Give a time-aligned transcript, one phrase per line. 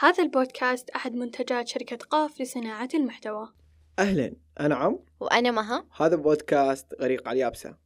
[0.00, 3.52] هذا البودكاست أحد منتجات شركة قاف لصناعة المحتوى.
[3.98, 4.32] أهلا.
[4.60, 4.98] أنا عم.
[5.20, 5.84] وأنا مها.
[5.96, 7.76] هذا بودكاست غريق على اليابسة.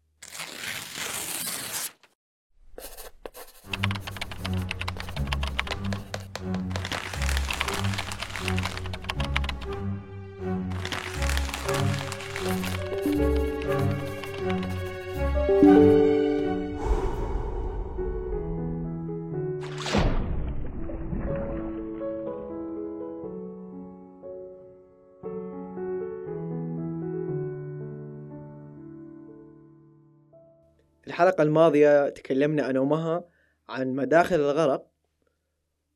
[31.42, 33.24] الحلقة الماضية تكلمنا أنا ومها
[33.68, 34.90] عن مداخل الغرق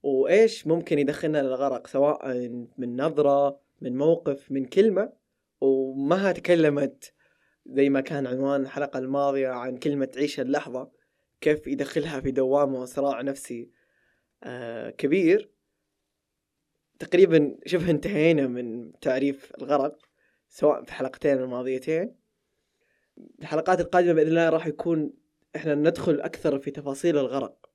[0.03, 5.13] وإيش ممكن يدخلنا للغرق سواء من نظرة من موقف من كلمة.
[5.61, 7.13] ومها تكلمت
[7.67, 10.91] زي ما كان عنوان الحلقة الماضية عن كلمة عيش اللحظة
[11.41, 13.71] كيف يدخلها في دوامة وصراع نفسي
[14.45, 15.51] آه كبير.
[16.99, 19.99] تقريبا شبه انتهينا من تعريف الغرق
[20.49, 22.17] سواء في الحلقتين الماضيتين.
[23.41, 25.26] الحلقات القادمة بإذن الله راح يكون
[25.57, 27.71] إحنا ندخل أكثر في تفاصيل الغرق.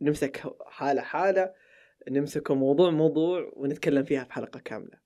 [0.00, 1.54] نمسك حالة حالة
[2.08, 5.00] نمسك موضوع موضوع ونتكلم فيها في حلقة كاملة.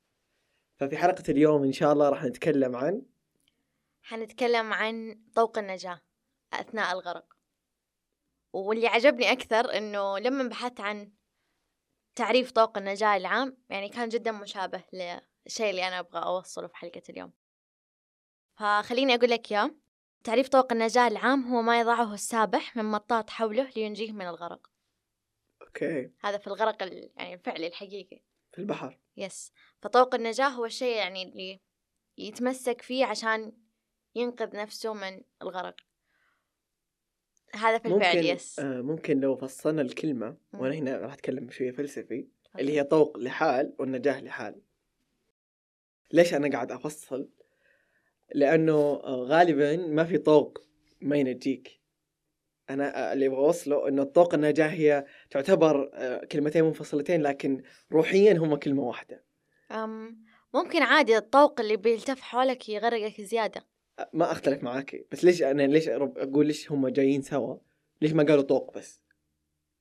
[0.77, 3.03] ففي حلقة اليوم إن شاء الله راح نتكلم عن؟
[4.03, 6.01] حنتكلم عن طوق النجاة
[6.53, 7.37] أثناء الغرق.
[8.53, 11.13] واللي عجبني أكثر إنه لما بحثت عن
[12.15, 17.03] تعريف طوق النجاة العام يعني كان جدا مشابه للشيء اللي أنا أبغى أوصله في حلقة
[17.09, 17.33] اليوم.
[18.57, 19.75] فخليني أقول لك يا
[20.25, 24.71] تعريف طوق النجاة العام هو ما يضعه السابح من مطاط حوله لينجيه من الغرق.
[25.63, 26.11] okay.
[26.21, 26.83] هذا في الغرق
[27.17, 28.23] يعني الفعلي الحقيقي.
[28.53, 28.99] في البحر.
[29.17, 31.61] yes فطوق النجاة هو الشيء يعني اللي
[32.19, 33.53] يتمسك فيه عشان
[34.15, 35.77] ينقذ نفسه من الغرق.
[37.55, 41.71] هذا في الفعل ممكن يس آه ممكن لو فصلنا الكلمة وأنا هنا راح أتكلم شوية
[41.71, 44.61] فلسفي اللي هي طوق لحال والنجاة لحال.
[46.13, 47.29] ليش أنا قاعد أفصل؟
[48.35, 50.59] لأنه آه، غالبا ما في طوق
[51.01, 51.81] ما ينجيك
[52.71, 58.57] آه، اللي أبغى أوصله إنه الطوق النجاة هي تعتبر آه، كلمتين منفصلتين لكن روحيا هما
[58.57, 59.25] كلمة واحدة.
[59.71, 60.25] أم
[60.55, 63.65] ممكن عادي الطوق اللي بيلتف حولك يغرقك زيادة.
[64.13, 65.07] ما أختلف معاك.
[65.13, 67.57] بس ليش أنا ليش أقول ليش هما جايين سوا؟
[68.03, 69.01] ليش ما قالوا طوق بس؟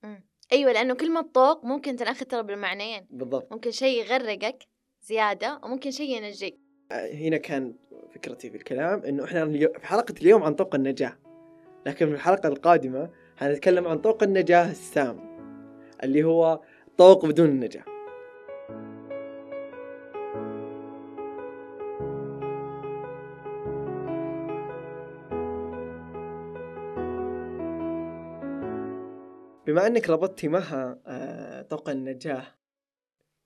[0.02, 0.24] مم.
[0.52, 3.06] أيوة لأنه كلمة طوق ممكن تنأخذ ترى بالمعنيين.
[3.10, 3.52] بالضبط.
[3.52, 4.66] ممكن شيء يغرقك
[5.02, 6.60] زيادة وممكن شيء ينجيك.
[6.92, 7.74] هنا كان
[8.14, 11.16] فكرتي في الكلام إنه إحنا في حلقة اليوم عن طوق النجاة.
[11.86, 15.38] لكن في الحلقة القادمة حنتكلم عن طوق النجاة السام
[16.02, 16.60] اللي هو
[16.98, 17.84] طوق بدون النجاة
[29.66, 32.42] بما إنك ربطتي معها آه، طوق النجاة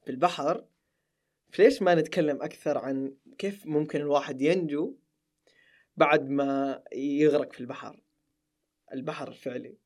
[0.04, 0.64] في البحر
[1.54, 4.96] فليش ما نتكلم أكثر عن كيف ممكن الواحد ينجو
[5.96, 8.00] بعد ما يغرق في البحر؟
[8.92, 9.78] البحر الفعلي.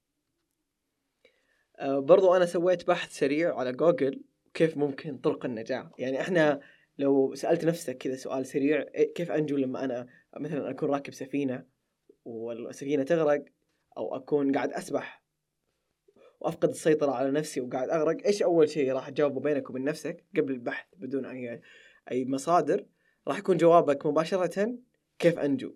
[1.78, 4.24] آه، برضو أنا سويت بحث سريع على جوجل
[4.54, 5.90] كيف ممكن طرق النجاة.
[5.98, 6.60] يعني إحنا
[6.98, 10.06] لو سألت نفسك كذا سؤال سريع إيه- كيف أنجو لما أنا
[10.36, 11.66] مثلا أكون راكب سفينة
[12.24, 13.44] والسفينة تغرق
[13.96, 15.17] أو أكون قاعد أسبح؟
[16.40, 20.52] وأفقد السيطرة على نفسي وقاعد أغرق إيش أول شيء راح تجاوبه بينك وبين نفسك قبل
[20.52, 21.60] البحث بدون أي
[22.10, 22.86] أي مصادر
[23.28, 24.74] راح يكون جوابك مباشرة
[25.18, 25.74] كيف أنجو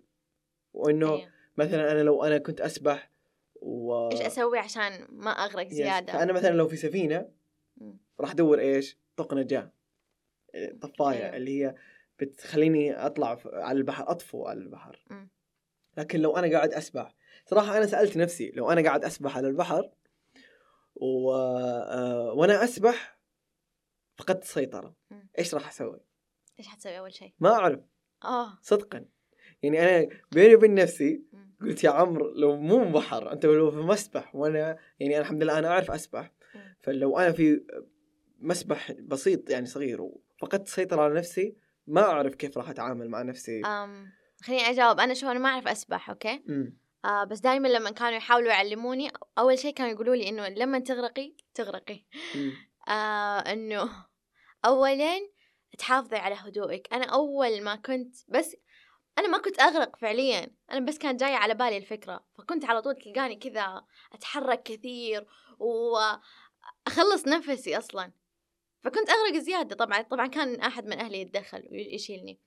[0.73, 1.27] وإنه أيوة.
[1.57, 3.11] مثلا أنا لو أنا كنت أسبح
[3.55, 5.73] و إيش أسوي عشان ما أغرق يس.
[5.73, 7.29] زيادة فأنا مثلا لو في سفينة
[7.77, 7.97] مم.
[8.19, 9.71] راح أدور إيش طوق نجاة
[10.55, 11.35] إيه، طفاية أيوة.
[11.37, 11.75] اللي هي
[12.19, 15.29] بتخليني أطلع ف- على البحر أطفو على البحر مم.
[15.97, 19.89] لكن لو أنا قاعد أسبح صراحة أنا سألت نفسي لو أنا قاعد أسبح على البحر
[20.95, 21.33] و...
[21.33, 23.19] آه، وأنا أسبح
[24.17, 25.29] فقدت السيطرة مم.
[25.39, 25.99] إيش راح أسوي؟
[26.59, 27.79] إيش حتسوي أول شيء؟ ما أعرف
[28.23, 29.05] آه صدقا
[29.63, 31.55] يعني أنا بيني وبين نفسي مم.
[31.61, 35.59] قلت يا عمرو لو مو بحر أنت لو في مسبح وأنا يعني أنا الحمد لله
[35.59, 36.75] أنا أعرف أسبح مم.
[36.81, 37.63] فلو أنا في
[38.39, 41.55] مسبح بسيط يعني صغير وفقدت السيطرة على نفسي
[41.87, 44.11] ما أعرف كيف راح أتعامل مع نفسي أم
[44.43, 48.17] خليني أجاوب أنا شو أنا ما أعرف أسبح أوكي؟ امم آه بس دائما لما كانوا
[48.17, 52.05] يحاولوا يعلموني أول شيء كانوا يقولوا لي إنه لما تغرقي تغرقي.
[52.87, 54.05] آه إنه
[54.65, 55.19] أولا
[55.77, 56.93] تحافظي على هدوئك.
[56.93, 58.55] أنا أول ما كنت بس
[59.17, 60.55] أنا ما كنت أغرق فعليا.
[60.71, 62.25] أنا بس كان جاية على بالي الفكرة.
[62.37, 65.27] فكنت على طول تلقاني كذا أتحرك كثير
[65.59, 68.11] وأخلص نفسي أصلا.
[68.83, 69.75] فكنت أغرق زيادة.
[69.75, 72.39] طبعا طبعا كان أحد من أهلي يتدخل ويشيلني.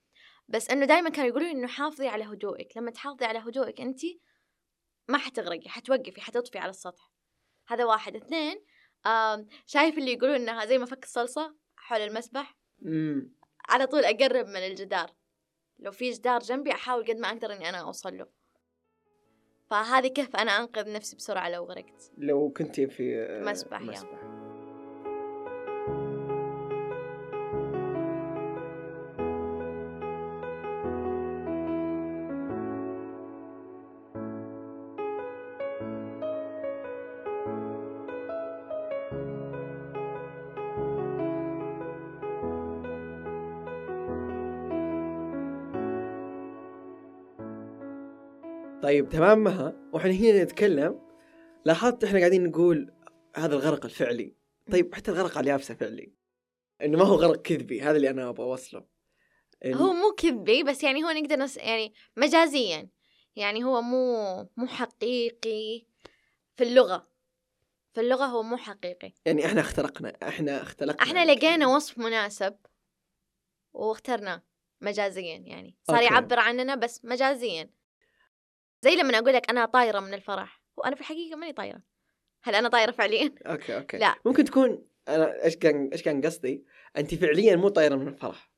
[0.49, 2.77] بس إنه دائما كانوا يقولوا إنه حافظي على هدوئك.
[2.77, 4.01] لما تحافظي على هدوئك أنت
[5.09, 7.13] ما حتغرقي حتوقفي حتطفي على السطح.
[7.69, 8.17] هذا واحد.
[8.17, 8.65] اثنين
[9.67, 13.37] شايف اللي يقولون إنها زي مفك الصلصة حول المسبح؟ امم
[13.69, 15.11] على طول أقرب من الجدار.
[15.79, 18.27] لو في جدار جنبي أحاول قد ما أقدر إني أنا أوصل له.
[19.71, 24.26] فهذه كيف أنا أنقذ نفسي بسرعة لو غرقت؟ لو كنت في آه، مسبح، يا.
[48.87, 51.01] طيب تمام مها وإحنا هنا نتكلم.
[51.65, 52.93] لاحظت إحنا قاعدين نقول
[53.37, 54.37] هذا الغرق الفعلي.
[54.73, 56.13] طيب حتى الغرق على اليابسه فعلي.
[56.83, 58.87] إنه ما هو غرق كذبي هذا اللي أنا أبغى أوصله.
[59.65, 61.57] إن- هو مو كذبي بس يعني هو نقدر نس...
[61.57, 62.89] يعني مجازيا.
[63.37, 64.17] يعني هو مو
[64.57, 65.87] مو حقيقي
[66.57, 67.09] في اللغة.
[67.95, 69.13] في اللغة هو مو حقيقي.
[69.25, 71.03] يعني إحنا اخترقنا إحنا اختلقنا.
[71.03, 72.57] إحنا لقينا وصف مناسب
[73.73, 74.43] واخترناه
[74.81, 75.77] مجازيا يعني.
[75.83, 76.15] صار okay.
[76.15, 77.76] يعبر عننا بس مجازيا.
[78.83, 81.83] زي لما أقول لك أنا طايرة من الفرح وأنا في الحقيقة ماني طايرة
[82.43, 84.15] هل أنا طايرة فعليا؟ okay okay لا.
[84.25, 86.65] ممكن تكون أنا إيش كان إيش كان قصدي
[86.97, 88.51] انت فعليا مو طايرة من الفرح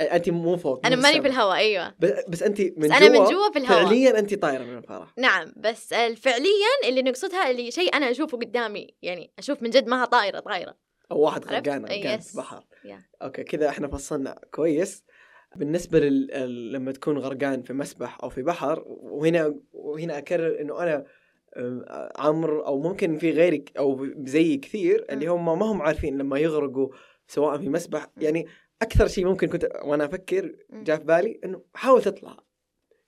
[0.00, 1.28] انت مو فوق أنا ماني في.
[1.28, 4.64] الهواء أيوه ب- بس انت من بس أنا من جوا في الهواء فعليا انت طايرة
[4.64, 9.70] من الفرح نعم بس فعليا اللي نقصدها اللي شيء أنا أشوفه قدامي يعني أشوف من
[9.70, 10.76] جد ما طايرة طايرة
[11.10, 12.30] أو واحد عرفت؟ غرقان غرقان yes.
[12.30, 12.64] في بحر.
[13.22, 15.04] okay كذا إحنا فصلنا كويس
[15.56, 16.72] بالنسبة لل...
[16.72, 21.04] لما تكون غرقان في مسبح أو في بحر وهنا وهنا أكرر إنه أنا
[22.16, 26.88] عمرو أو ممكن في غيرك أو زي كثير اللي هم ما هم عارفين لما يغرقوا
[27.28, 28.06] سواء في مسبح.
[28.16, 28.46] يعني
[28.82, 30.56] أكثر شيء ممكن كنت وأنا أفكر.
[30.72, 32.36] جاء في بالي إنه حاول تطلع.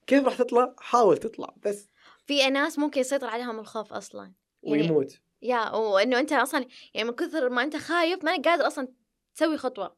[0.07, 1.89] كيف راح تطلع؟ حاول تطلع بس.
[2.25, 4.31] في ناس ممكن يسيطر عليهم الخوف أصلا.
[4.63, 5.19] يعني- ويموت.
[5.41, 8.87] يا وإنه أنت أصلا يعني من كثر ما أنت خايف ما قادر أصلا
[9.35, 9.95] تسوي خطوة.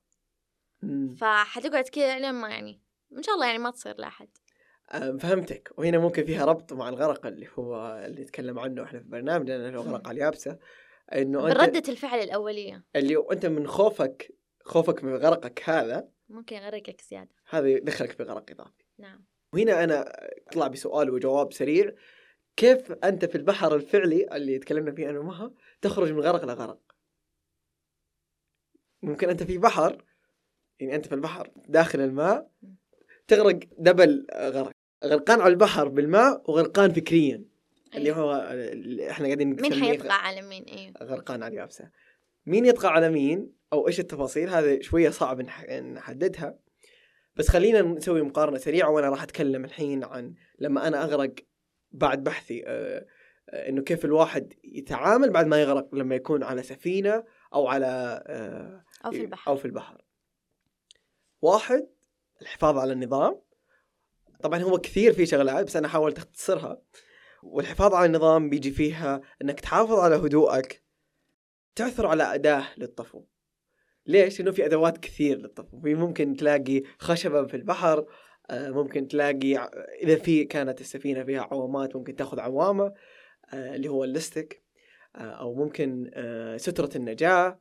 [1.19, 2.81] فحتقعد كذا لين ما يعني
[3.17, 4.29] إن شاء الله يعني ما تصير لأحد.
[5.19, 5.71] فهمتك.
[5.77, 9.77] وهنا ممكن فيها ربط مع الغرق اللي هو اللي نتكلم عنه إحنا في برنامجنا اللي
[9.77, 10.59] هو غرق على اليابسة.
[11.13, 12.85] إنه أنت بردة الفعل الأولية.
[12.95, 14.35] اللي أنت من خوفك
[14.65, 17.35] خوفك من غرقك هذا ممكن يغرقك زيادة.
[17.49, 18.83] هذا يدخلك في غرق إضافي.
[18.97, 19.25] نعم.
[19.53, 21.91] وهنا أنا أطلع بسؤال وجواب سريع.
[22.55, 25.51] كيف أنت في البحر الفعلي اللي تكلمنا فيه أنا ومها
[25.81, 26.79] تخرج من غرق لغرق؟
[29.01, 30.03] ممكن أنت في بحر
[30.79, 32.49] يعني أنت في البحر داخل الماء
[33.27, 34.71] تغرق دبل غرق.
[35.05, 37.43] غرقان على البحر بالماء وغرقان فكريا.
[37.95, 38.17] اللي أيوة.
[38.17, 40.93] هو اللي إحنا قاعدين مين حيطلع على مين؟ أيوه.
[41.03, 41.89] غرقان على اليابسة.
[42.45, 46.59] مين يطغى على مين؟ أو إيش التفاصيل؟ هذا شوية صعب نح- نحددها.
[47.35, 51.33] بس خلينا نسوي مقارنة سريعة وأنا راح أتكلم الحين عن لما أنا أغرق
[51.91, 53.05] بعد بحثي آه،
[53.49, 58.83] آه، إنه كيف الواحد يتعامل بعد ما يغرق لما يكون على سفينة أو على آه،
[59.05, 59.51] أو في البحر.
[59.51, 60.01] أو في البحر.
[61.41, 61.87] واحد
[62.41, 63.41] الحفاظ على النظام.
[64.43, 66.81] طبعا هو كثير في شغلات بس أنا حاولت أختصرها.
[67.43, 70.83] والحفاظ على النظام بيجي فيها إنك تحافظ على هدوءك
[71.75, 73.23] تعثر على أداة للطفو.
[74.05, 75.81] ليش؟ لأنه في أدوات كثير للطفو.
[75.81, 78.05] في ممكن تلاقي خشبة في البحر
[78.49, 79.55] آه، ممكن تلاقي
[80.03, 82.93] إذا في كانت السفينة فيها عوامات ممكن تأخذ عوامة
[83.53, 84.63] آه، اللي هو اللستك
[85.15, 86.11] آه، أو ممكن
[86.57, 87.59] سترة النجاة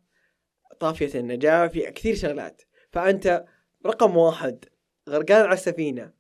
[0.81, 2.63] طافية النجاة في كثير شغلات.
[2.91, 3.45] فأنت
[3.87, 4.65] رقم واحد
[5.09, 6.13] غرقان على السفينة.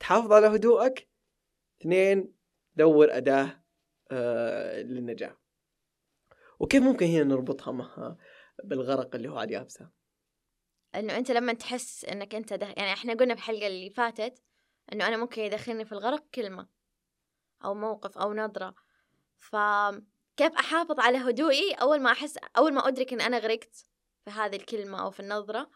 [0.00, 1.08] تحافظ على هدوءك؟
[1.80, 2.34] اثنين
[2.76, 3.64] دور أداة
[4.10, 5.36] آه، للنجاة.
[6.58, 8.16] وكيف ممكن هنا نربطها مع
[8.64, 9.90] بالغرق اللي هو على اليابسه
[10.94, 14.42] إنه أنت لما تحس إنك أنت ده يعني إحنا قلنا في الحلقة اللي فاتت
[14.92, 16.68] إنه أنا ممكن يدخلني في الغرق كلمة
[17.64, 18.74] أو موقف أو نظرة.
[19.38, 23.86] فكيف أحافظ على هدوئي أول ما أحس أول ما أدرك إن أنا غرقت
[24.24, 25.70] في هذه الكلمة أو في النظرة؟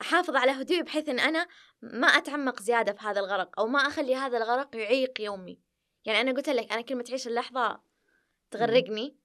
[0.00, 1.48] أحافظ على هدوئي بحيث إن أنا
[1.82, 5.60] ما أتعمق زيادة في هذا الغرق أو ما أخلي هذا الغرق يعيق يومي.
[6.04, 7.80] يعني أنا قلت لك أنا كلمة عيش اللحظة
[8.50, 9.16] تغرقني.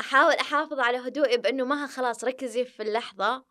[0.00, 3.44] أحاول أحافظ على هدوئي بأنه ما خلاص ركزي في اللحظة.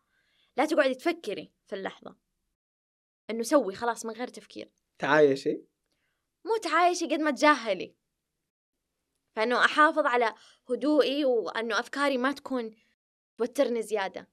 [0.56, 2.16] لا تقعدي تفكري في اللحظة.
[3.30, 4.70] إنه سوي خلاص من غير تفكير.
[4.98, 5.62] تعايشي؟
[6.44, 7.94] مو تعايشي قد ما تجاهلي.
[9.36, 10.34] فإنه أحافظ على
[10.70, 12.76] هدوئي وإنه أفكاري ما تكون
[13.38, 14.28] توترني زيادة.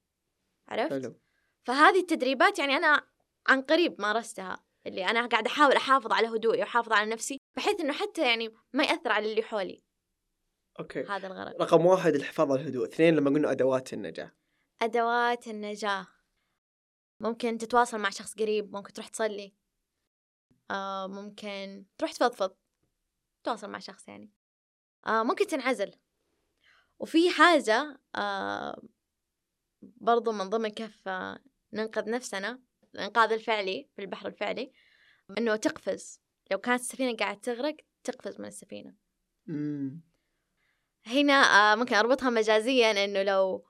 [0.68, 1.20] عرفت؟ حلو.
[1.64, 3.06] فهذه التدريبات يعني أنا
[3.46, 7.92] عن قريب مارستها اللي أنا قاعدة أحاول أحافظ على هدوئي وأحافظ على نفسي بحيث إنه
[7.92, 9.82] حتى يعني ما يأثر على اللي حولي.
[10.80, 11.02] أوكي.
[11.02, 11.62] هذا الغرض.
[11.62, 14.32] رقم واحد الحفاظ على الهدوء اثنين لما قلنا أدوات النجاة.
[14.82, 16.06] أدوات النجاة.
[17.20, 19.54] ممكن تتواصل مع شخص قريب ممكن تروح تصلي.
[20.70, 22.56] آه ممكن تروح تفضفض.
[23.44, 24.32] تواصل مع شخص يعني.
[25.06, 25.94] آه ممكن تنعزل.
[26.98, 28.82] وفي حاجة آه
[29.82, 31.38] برضو من ضمن كيف آه،
[31.74, 32.60] ننقذ نفسنا
[32.94, 34.72] الإنقاذ الفعلي في البحر الفعلي
[35.38, 36.20] إنه تقفز.
[36.50, 38.94] لو كانت السفينة قاعدة تغرق تقفز من السفينة.
[39.46, 40.02] مم.
[41.06, 43.66] هنا آه ممكن أربطها مجازيا إنه لو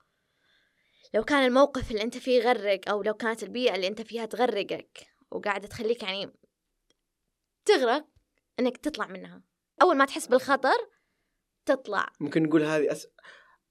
[1.15, 5.07] لو كان الموقف اللي أنت فيه يغرق أو لو كانت البيئة اللي أنت فيها تغرقك
[5.31, 6.33] وقاعدة تخليك يعني
[7.65, 8.09] تغرق
[8.61, 9.43] إنك تطلع منها.
[9.83, 10.91] أول ما تحس بالخطر
[11.67, 12.13] تطلع.
[12.21, 13.07] ممكن نقول هذه أس...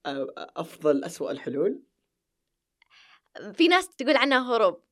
[0.05, 1.83] آه، أفضل أسوأ الحلول؟
[3.53, 4.83] في ناس تقول عنها هروب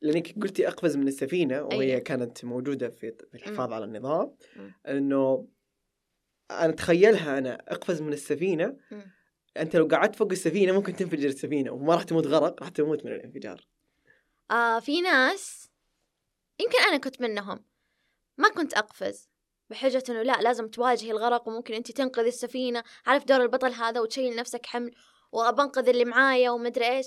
[0.00, 1.98] لأنك قلتي أقفز من السفينة وهي أيوة.
[1.98, 4.36] كانت موجودة في في الحفاظ على النظام.
[4.88, 5.48] إنه
[6.50, 9.12] أنا اتخيلها أنا أقفز من السفينة مم.
[9.56, 13.12] أنت لو قعدت فوق السفينة ممكن تنفجر السفينة وما راح تموت غرق راح تموت من
[13.12, 13.66] الانفجار
[14.50, 15.70] آه في ناس
[16.60, 17.64] يمكن أنا كنت منهم
[18.38, 19.28] ما كنت أقفز
[19.70, 24.36] بحجة إنه لا لازم تواجهي الغرق وممكن أنت تنقذي السفينة عارف دور البطل هذا وتشيل
[24.36, 24.94] نفسك حمل
[25.32, 27.06] وبنقذ اللي معايا ومدري إيش.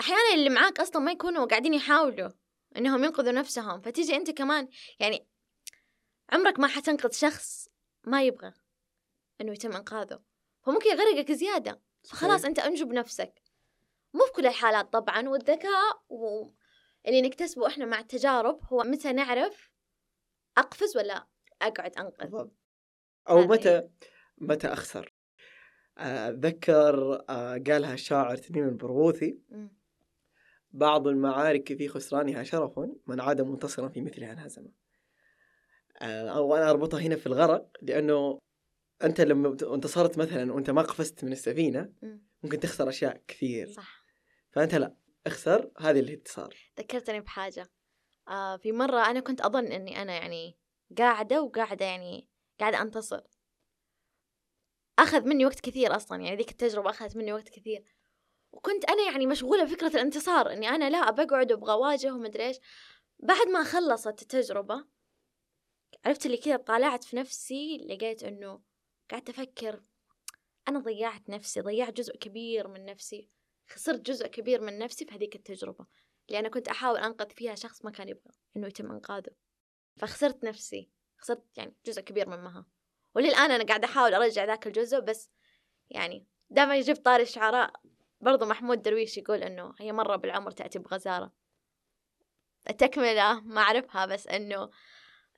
[0.00, 2.30] أحيانا اللي معاك أصلا ما يكونوا قاعدين يحاولوا
[2.76, 4.68] إنهم ينقذوا نفسهم فتيجي أنت كمان.
[5.00, 5.26] يعني
[6.32, 7.68] عمرك ما حتنقذ شخص
[8.04, 8.52] ما يبغى
[9.40, 10.22] إنه يتم إنقاذه.
[10.66, 11.80] فممكن يغرقك زيادة.
[12.04, 12.46] فخلاص صحيح.
[12.46, 13.42] أنت أنجو بنفسك
[14.14, 16.50] مو في كل الحالات طبعا والذكاء و...
[17.06, 19.70] اللي نكتسبه إحنا مع التجارب هو متى نعرف
[20.58, 21.26] أقفز ولا
[21.62, 22.48] أقعد أنقذ.
[23.28, 23.88] أو متى
[24.38, 25.15] متى أخسر.
[25.98, 29.38] اتذكر آه، قالها الشاعر تميم البرغوثي.
[30.76, 34.66] بعض المعارك في خسرانها شرف من عاد منتصرا في مثلها انهزم
[36.02, 38.38] آه، أو أنا أربطها هنا في الغرق لأنه
[39.04, 42.26] أنت لما انتصرت مثلا وأنت ما قفزت من السفينة مم.
[42.42, 43.66] ممكن تخسر أشياء كثير.
[43.66, 44.04] صح.
[44.50, 44.94] فأنت لا
[45.26, 47.66] اخسر هذه الانتصار ذكرتني بحاجة.
[48.28, 50.58] آه في مرة أنا كنت أظن إني أنا يعني
[50.98, 52.28] قاعدة وقاعدة يعني
[52.60, 53.20] قاعدة أنتصر.
[54.98, 57.84] أخذ مني وقت كثير أصلا يعني ذيك التجربة أخذت مني وقت كثير.
[58.52, 62.56] وكنت أنا يعني مشغولة بفكرة الانتصار إني أنا لا بقعد وأبغى أواجه ومدري إيش.
[63.18, 64.84] بعد ما خلصت التجربة
[66.04, 68.60] عرفت اللي كذا طالعت في نفسي لقيت إنه
[69.10, 69.82] قعدت أفكر
[70.68, 73.28] أنا ضيعت نفسي ضيعت جزء كبير من نفسي
[73.68, 75.86] خسرت جزء كبير من نفسي في هذيك التجربة.
[76.28, 79.30] اللي أنا كنت أحاول أنقذ فيها شخص ما كان يبغى إنه يتم إنقاذه.
[79.96, 82.66] فخسرت نفسي خسرت يعني جزء كبير منها
[83.16, 85.30] وللآن أنا قاعدة أحاول أرجع ذاك الجزء بس
[85.90, 87.72] يعني دائما يجيب طاري الشعراء
[88.20, 91.32] برضو محمود درويش يقول إنه هي مرة بالعمر تأتي بغزارة.
[92.70, 94.70] التكملة ما أعرفها بس إنه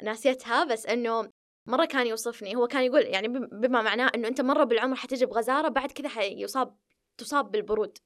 [0.02, 1.32] ناسيتها بس إنه
[1.66, 2.56] مرة كان يوصفني.
[2.56, 6.08] هو كان يقول يعني بم- بما معناه إنه أنت مرة بالعمر حتجي بغزارة بعد كذا
[6.08, 6.76] حيصاب
[7.18, 7.98] تصاب بالبرود.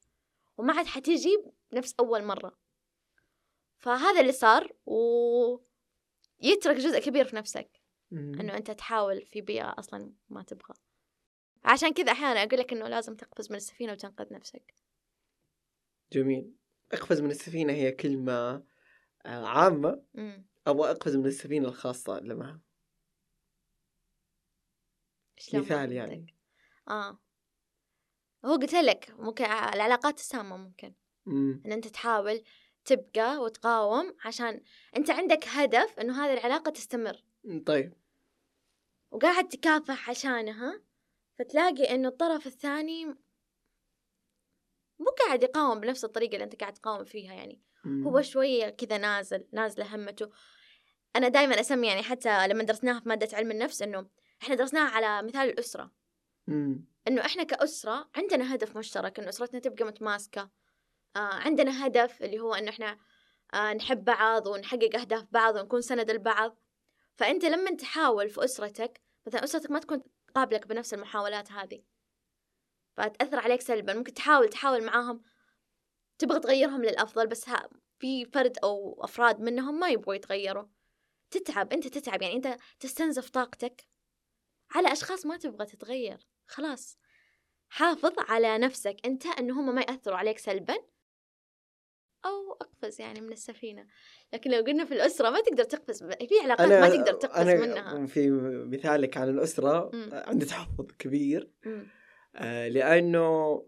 [0.57, 2.59] وما عاد حتيجي نفس أول مرة.
[3.79, 4.97] فهذا اللي صار و
[6.41, 7.82] يترك جزء كبير في نفسك.
[8.13, 10.75] إنه أنت تحاول في بيئة أصلا ما تبغى.
[11.65, 14.75] عشان كذا أحيانا أقول لك إنه لازم تقفز من السفينة وتنقذ نفسك.
[16.13, 16.53] جميل.
[16.93, 18.33] أقفز من السفينة هي كلمة
[19.27, 20.03] آه، عامة.
[20.67, 22.61] أبغى أقفز من السفينة الخاصة لما
[25.39, 26.35] شلون مثال يعني.
[26.89, 27.19] آه.
[28.45, 30.95] هو قلت لك ممكن ع- العلاقات السامة ممكن.
[31.27, 31.63] مم.
[31.67, 32.43] إن أنت تحاول
[32.85, 34.61] تبقى وتقاوم عشان
[34.97, 37.25] أنت عندك هدف إنه هذه العلاقة تستمر.
[37.67, 37.95] طيب.
[39.13, 40.83] وقاعد تكافح عشانها
[41.39, 43.07] فتلاقي إنه الطرف الثاني
[44.99, 47.63] مو قاعد يقاوم بنفس الطريقة اللي أنت قاعد تقاوم فيها يعني.
[47.85, 48.05] مم.
[48.09, 50.31] هو شوية كذا نازل نازلة همته.
[51.17, 54.09] أنا دائما أسمي يعني حتى لما درسناها في مادة علم النفس إنه
[54.43, 55.93] إحنا درسناها على مثال الأسرة.
[56.47, 56.87] مم.
[57.09, 60.51] إنه إحنا كأسرة عندنا هدف مشترك إنه أسرتنا تبقى متماسكة.
[61.17, 62.99] آه عندنا هدف اللي هو إنه إحنا
[63.55, 66.59] آه نحب بعض ونحقق أهداف بعض ونكون سند لبعض.
[67.17, 71.83] فأنت لما تحاول في أسرتك مثلا أسرتك ما تكون تقابلك بنفس المحاولات هذه.
[72.97, 73.95] فتأثر عليك سلبا.
[73.95, 75.23] ممكن تحاول تحاول معاهم.
[76.19, 80.65] تبغى تغيرهم للأفضل بس ها في فرد أو أفراد منهم ما يبغوا يتغيروا.
[81.31, 82.23] تتعب أنت تتعب.
[82.23, 83.87] يعني أنت تستنزف طاقتك.
[84.71, 86.27] على أشخاص ما تبغى تتغير.
[86.47, 86.99] خلاص.
[87.69, 88.97] حافظ على نفسك.
[89.05, 90.75] أنت أنه هم ما يأثروا عليك سلبا.
[92.25, 93.87] أو أقفز يعني من السفينة.
[94.33, 98.07] لكن لو قلنا في الأسرة ما تقدر تقفز في علاقات ما تقدر تقفز أنا منها.
[98.07, 98.31] في
[98.73, 100.09] مثالك عن الأسرة مم.
[100.13, 101.51] عندي تحفظ كبير.
[101.67, 101.87] مم.
[102.37, 103.63] آه لأنه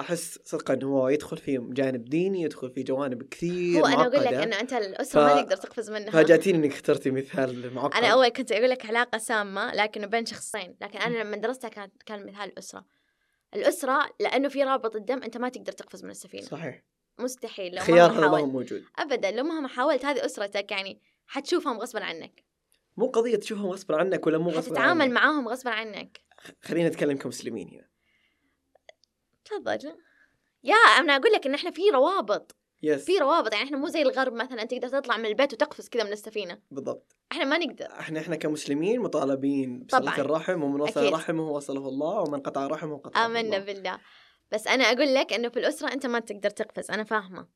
[0.00, 4.32] أحس صدقا هو يدخل في جانب ديني يدخل في جوانب كثير هو أنا أقول لك
[4.32, 4.42] معقدة.
[4.42, 6.10] أنه أنت الأسرة ما ف- تقدر تقفز منها.
[6.10, 7.94] فاجأتيني إنك اخترتي مثال معقد.
[7.96, 10.76] أنا أول كنت أقول لك علاقة سامة لكنه بين شخصين.
[10.80, 12.84] لكن أنا لما درستها كان كان مثال الأسرة.
[13.54, 16.42] الأسرة لأنه في رابط الدم أنت ما تقدر تقفز من السفينة.
[16.46, 16.82] صحيح.
[17.18, 18.84] مستحيل لو خيار مهما هذا ما هو حاولت موجود.
[18.98, 22.44] ابدا لو مهما حاولت هذه أسرتك يعني حتشوفهم غصبا عنك.
[22.96, 25.12] مو قضية تشوفهم غصبا عنك ولا مو غصبا عنك.
[25.12, 26.20] معاهم غصبا عنك.
[26.62, 27.88] خلينا نتكلم كمسلمين هنا.
[29.44, 29.96] تفضل.
[30.64, 32.56] يا أنا أقول لك إن إحنا في روابط.
[32.82, 36.04] يس في روابط يعني إحنا مو زي الغرب مثلا تقدر تطلع من البيت وتقفز كذا
[36.04, 36.60] من السفينة.
[36.70, 37.16] بالضبط.
[37.32, 37.86] إحنا ما نقدر.
[37.86, 40.18] إحنا إحنا كمسلمين مطالبين طبعاً.
[40.18, 41.12] الرحم ومن وصل.
[41.12, 43.58] رحمه وصله الله ومن قطع رحمه قطعه آمنا الله.
[43.58, 43.98] بالله.
[44.54, 47.48] بس أنا أقول لك إنه في الأسرة أنت ما تقدر تقفز أنا فاهمة.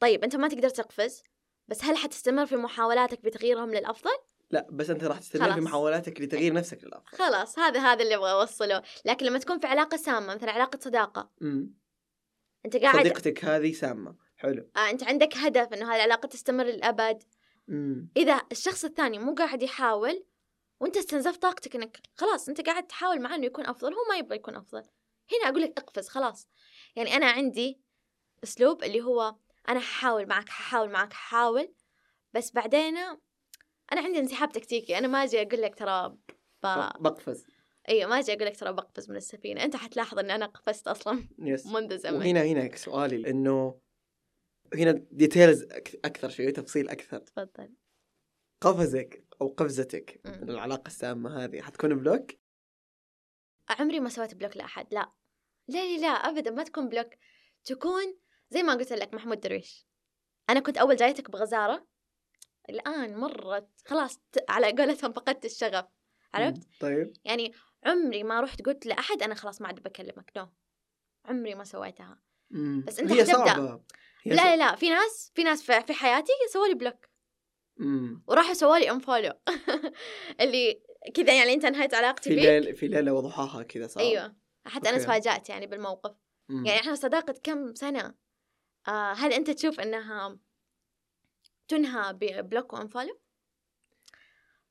[0.00, 1.22] طيب أنت ما تقدر تقفز
[1.68, 4.10] بس هل حتستمر في محاولاتك بتغييرهم للأفضل؟
[4.50, 5.60] لا بس أنت راح تستمر في.
[5.60, 7.18] محاولاتك لتغيير نفسك للأفضل.
[7.18, 8.82] خلاص هذا هذا اللي أبغى أوصله.
[9.04, 11.30] لكن لما تكون في علاقة سامة مثلا علاقة صداقة.
[11.40, 11.74] مم.
[12.64, 14.16] أنت قاعد صديقتك هذه سامة.
[14.36, 14.70] حلو.
[14.76, 17.22] آه أنت عندك هدف إنه هذه العلاقة تستمر للأبد.
[17.68, 18.08] مم.
[18.16, 20.24] إذا الشخص الثاني مو قاعد يحاول
[20.80, 24.36] وأنت استنزفت طاقتك إنك خلاص أنت قاعد تحاول معاه إنه يكون أفضل هو ما يبغى
[24.36, 24.82] يكون أفضل.
[25.32, 26.48] هنا أقول لك اقفز خلاص.
[26.96, 27.80] يعني أنا عندي
[28.44, 29.36] اسلوب اللي هو
[29.68, 31.74] أنا ححاول معك ححاول معك ححاول
[32.34, 32.96] بس بعدين
[33.92, 34.98] أنا عندي انسحاب تكتيكي.
[34.98, 36.16] أنا ما أجي أقول لك ترى
[36.62, 36.66] ب...
[37.00, 37.46] بقفز.
[37.88, 39.64] أيوه ما أجي أقول لك ترى بقفز من السفينة.
[39.64, 42.16] أنت حتلاحظ إن أنا قفزت أصلا yes منذ زمن.
[42.16, 43.80] وهنا هنا سؤالي انه
[44.74, 45.62] هنا details
[46.04, 47.18] أكثر شوي تفصيل أكثر.
[47.18, 47.74] تفضل.
[48.60, 50.20] قفزك أو قفزتك.
[50.24, 52.30] من العلاقة السامة هذه حتكون block؟
[53.70, 55.12] عمري ما سويت block لأحد لا.
[55.68, 57.10] لا لا لا أبدا ما تكون block.
[57.64, 58.18] تكون
[58.50, 59.86] زي ما قلت لك محمود درويش.
[60.50, 61.86] أنا كنت أول جايتك بغزارة.
[62.70, 63.68] الآن مرت.
[63.86, 65.84] خلاص على قولتهم فقدت الشغف.
[66.34, 66.68] عرفت.
[66.80, 67.12] طيب.
[67.24, 67.52] يعني
[67.84, 70.32] عمري ما رحت قلت لأحد أنا خلاص ما عاد بكلمك.
[70.36, 70.48] no
[71.24, 72.22] عمري ما سويتها.
[72.50, 72.84] مم.
[72.86, 73.32] بس أنت هي حتبدأ.
[73.34, 73.82] صعبة.
[74.22, 77.10] هي لا لا لا في ناس في ناس في حياتي سووا لي block.
[77.76, 78.22] مم.
[78.26, 79.32] وراحوا سووا لي unfollow
[80.40, 80.82] اللي
[81.14, 84.36] كذا يعني أنت انهيت علاقتي في ليل في ليلة وضحاها كذا صار أيوه.
[84.64, 85.04] حتى أنا okay.
[85.04, 86.16] تفاجأت يعني بالموقف
[86.48, 86.66] مم.
[86.66, 88.14] يعني إحنا صداقة كم سنة
[88.88, 90.38] آه هل أنت تشوف إنها
[91.68, 93.20] تنهى ب block و unfollow؟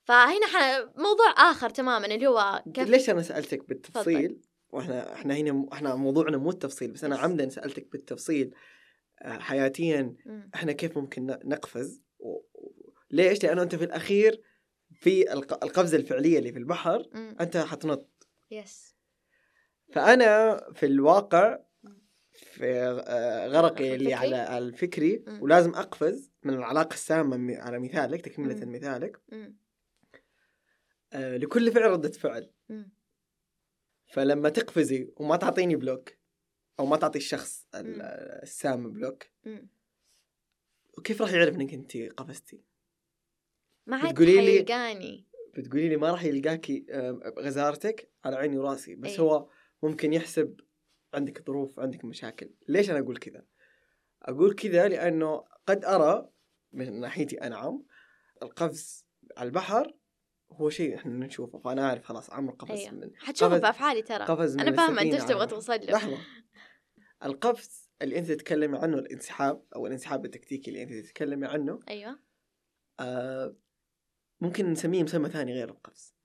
[0.03, 0.85] فهنا.
[0.85, 6.37] موضوع آخر تماما اللي هو كيف ليش أنا سألتك بالتفصيل وإحنا إحنا هنا إحنا موضوعنا
[6.37, 7.17] مو التفصيل بس أنا.
[7.17, 8.55] عمدا سألتك بالتفصيل
[9.21, 10.15] آه، حياتيا.
[10.55, 12.39] إحنا كيف ممكن نقفز و...
[13.11, 14.41] ليش لأنه أنت في الأخير
[14.93, 15.63] في الق...
[15.63, 17.09] القفزة الفعلية اللي في البحر.
[17.15, 18.88] أنت حتنط yes
[19.91, 21.59] فأنا في الواقع.
[22.33, 22.73] في
[23.07, 25.23] آه، غرقي اللي؟ على الفكري.
[25.41, 28.65] ولازم أقفز من العلاقة السامة على مثالك تكملة.
[28.65, 29.21] مثالك.
[31.13, 32.51] آه، لكل فعل ردة فعل.
[34.13, 36.09] فلما تقفزي وما تعطيني block
[36.79, 37.67] أو ما تعطي الشخص.
[37.75, 39.23] السام block.
[40.97, 42.63] وكيف راح يعرف إنك أنت قفزتي؟
[43.87, 45.25] ما عاد حيلقاني
[45.57, 49.19] بتقولي لي ما راح يلقاكي آه، غزارتك على عيني وراسي بس أي.
[49.19, 49.49] هو
[49.83, 50.59] ممكن يحسب
[51.13, 52.49] عندك ظروف عندك مشاكل.
[52.67, 53.45] ليش أنا أقول كذا؟
[54.21, 56.29] أقول كذا لأنه قد أرى
[56.71, 57.85] من ناحيتي انعم
[58.43, 59.05] القفز
[59.37, 59.93] على البحر
[60.51, 62.91] هو شيء إحنا نشوفه فأنا أعرف خلاص عمرو قفز أيوه.
[62.91, 64.25] من حتشوفه بافعالي ترى.
[64.25, 65.91] قفز من أنا فاهمة أنت إيش تبغى توصل له.
[65.91, 66.17] لحظة.
[67.23, 72.19] القفز اللي أنت تتكلمي عنه الانسحاب أو الانسحاب التكتيكي اللي أنت تتكلمي عنه أيوه.
[72.99, 73.55] آه
[74.41, 76.15] ممكن نسميه مسمى ثاني غير القفز.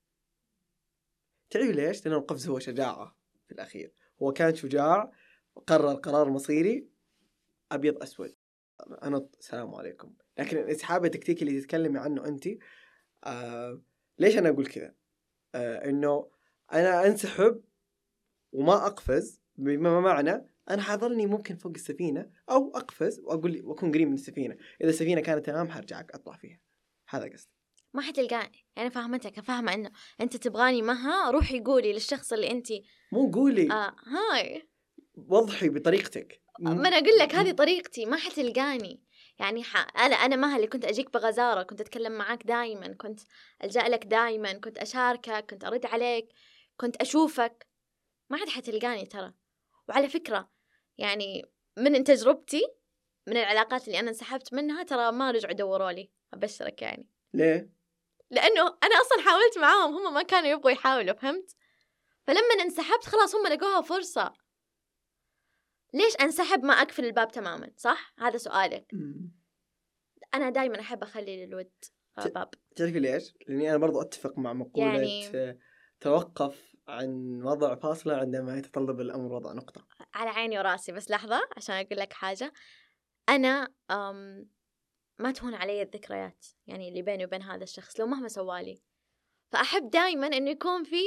[1.50, 3.16] تعرفي ليش؟ لأن القفز هو شجاعة.
[3.46, 3.92] في الأخير.
[4.22, 5.12] هو كان شجاع
[5.66, 6.88] قرر قرار مصيري
[7.72, 8.34] أبيض أسود.
[9.02, 10.14] أنا السلام عليكم.
[10.38, 12.48] لكن الانسحاب التكتيكي اللي تتكلمي عنه أنت
[13.24, 13.82] آه
[14.18, 14.94] ليش أنا أقول كذا؟
[15.54, 16.30] آه إنه
[16.72, 17.62] أنا أنسحب
[18.52, 24.08] وما أقفز بما معنى أنا حظلني ممكن فوق السفينة أو أقفز وأقول لي وأكون قريب
[24.08, 24.56] من السفينة.
[24.80, 26.60] إذا السفينة كانت تمام حرجعك أطلع فيها.
[27.08, 27.52] هذا قصدي.
[27.94, 28.63] ما حتلقاني.
[28.78, 32.68] أنا فاهمتك فاهمة إنه أنت تبغاني مها روحي قولي للشخص اللي أنت
[33.12, 33.72] مو قولي.
[33.72, 34.68] آه هاي.
[35.14, 36.42] وضحي بطريقتك.
[36.60, 39.02] ما أنا أقول لك هذه طريقتي ما حتلقاني.
[39.38, 39.98] يعني ح...
[39.98, 43.20] أنا أنا مها اللي كنت أجيك بغزارة كنت أتكلم معاك دائما كنت
[43.64, 46.28] ألجأ لك دائما كنت أشاركك كنت أرد عليك
[46.76, 47.66] كنت أشوفك.
[48.30, 49.32] ما عاد حتلقاني ترى.
[49.88, 50.50] وعلى فكرة
[50.98, 51.44] يعني
[51.78, 52.62] من تجربتي
[53.26, 57.08] من العلاقات اللي أنا انسحبت منها ترى ما رجعوا دوروا لي أبشرك يعني.
[57.34, 57.70] ليه؟
[58.30, 61.56] لأنه أنا أصلا حاولت معاهم هم ما كانوا يبغوا يحاولوا فهمت؟
[62.26, 64.32] فلما انسحبت خلاص هم لقوها فرصة.
[65.94, 68.86] ليش أنسحب؟ ما أقفل الباب تماما صح؟ هذا سؤالك.
[70.34, 71.70] أنا دائما أحب أخلي للود
[72.18, 72.50] آه، باب.
[72.76, 75.58] تعرفي ليش؟ لأني أنا برضو أتفق مع مقولة يعني-
[76.00, 79.86] توقف عن وضع فاصلة عندما يتطلب الأمر وضع نقطة.
[80.14, 82.52] على عيني وراسي بس لحظة عشان أقول لك حاجة.
[83.28, 84.48] أنا أم
[85.18, 88.82] ما تهون علي الذكريات يعني اللي بيني وبين هذا الشخص لو مهما سوالي
[89.52, 91.02] فأحب دائما إنه يكون في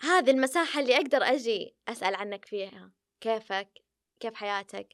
[0.00, 2.92] هذه المساحة اللي أقدر أجي أسأل عنك فيها.
[3.20, 3.68] كيفك؟
[4.20, 4.88] كيف حياتك؟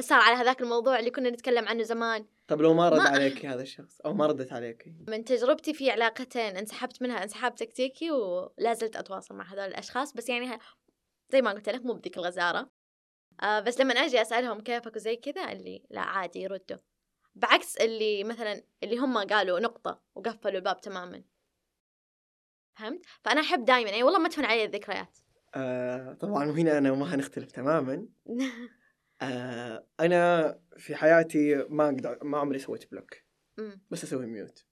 [0.00, 2.26] صار على هذاك الموضوع اللي كنا نتكلم عنه زمان.
[2.48, 4.84] طب لو ما رد ما- عليك هذا الشخص أو ما ردت عليك.
[5.08, 10.28] من تجربتي في علاقتين انسحبت منها انسحاب تكتيكي ولا زلت أتواصل مع هذول الأشخاص بس
[10.28, 10.58] يعني ه-
[11.32, 12.70] زي ما قلت لك مو بذيك الغزارة.
[13.42, 16.76] آه بس لما أجي أسألهم كيفك وزي كذا اللي لا عادي يردوا.
[17.40, 21.22] بعكس اللي مثلا اللي هم قالوا نقطة وقفلوا الباب تماما.
[22.74, 25.18] فهمت؟ فأنا أحب دائما اي والله ما تهون علي الذكريات.
[25.54, 28.06] آه طبعا وهنا أنا وما هنختلف تماما.
[29.22, 33.14] آه أنا في حياتي ما أقدر ما عمري سويت block.
[33.90, 34.64] بس أسوي mute.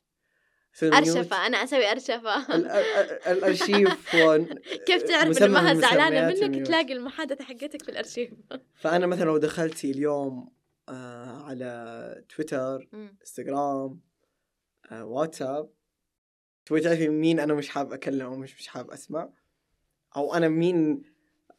[0.83, 2.55] أرشفة أنا أسوي أرشفة.
[2.55, 4.45] ال- ال- ال- الأرشيف و-
[4.87, 6.67] كيف تعرف من زعلانه مسميات منك.
[6.67, 8.31] تلاقي المحادثة حقتك في الأرشيف.
[8.75, 10.58] فأنا مثلا لو دخلتي اليوم
[10.89, 12.89] آه على تويتر.
[13.21, 14.01] إنستغرام
[14.93, 15.71] آه واتساب.
[16.67, 19.31] تبغي تعرفي مين أنا مش حاب اكلم أو مش مش حاب أسمع.
[20.17, 21.03] أو أنا مين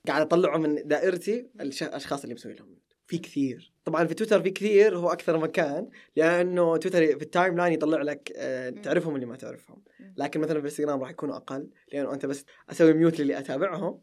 [0.07, 2.79] قاعد أطلعه من دائرتي الأشخاص اللي مسوي لهم.
[3.07, 3.73] في كثير.
[3.85, 8.31] طبعا في تويتر في كثير هو أكثر مكان لأنه تويتر في ال timeline يطلع لك
[8.35, 8.69] آه.
[8.69, 9.83] تعرفهم اللي ما تعرفهم.
[10.17, 14.01] لكن مثلا في الانستغرام راح يكونوا أقل لأنه أنت بس أسوي mute للي أتابعهم.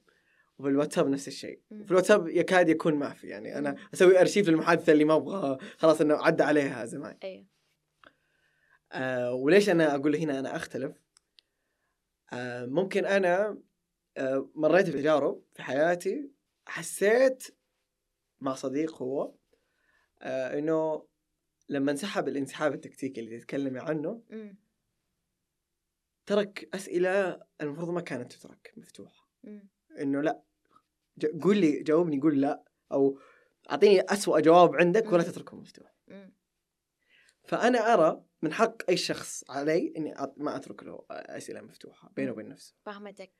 [0.58, 1.60] وفي الواتساب نفس الشيء.
[1.68, 3.76] في الواتساب يكاد يكون ما في يعني أنا.
[3.94, 7.46] أسوي أرشيف للمحادثة اللي ما أبغى خلاص إنه عدى عليها زمان أيوه
[8.92, 11.02] آه وليش أنا أقول هنا أنا أختلف
[12.32, 13.58] آه ممكن أنا
[14.16, 16.30] آه مريت بتجارب في حياتي
[16.66, 17.56] حسيت
[18.40, 19.34] مع صديق هو
[20.22, 21.06] آه إنه
[21.68, 24.56] لما انسحب الانسحاب التكتيكي اللي تتكلمي عنه أمم.
[26.26, 29.68] ترك أسئلة المفروض ما كانت تترك مفتوحة أمم.
[30.02, 30.42] إنه لا.
[31.42, 32.64] قول لي جاوبني قول لا.
[32.92, 33.18] أو
[33.70, 35.22] أعطيني أسوأ جواب عندك ولا.
[35.22, 35.94] تتركه مفتوح.
[37.44, 42.48] فأنا أرى من حق أي شخص علي إني ما أترك له أسئلة مفتوحة بينه وبين
[42.48, 42.74] نفسه.
[42.84, 43.32] فهمتك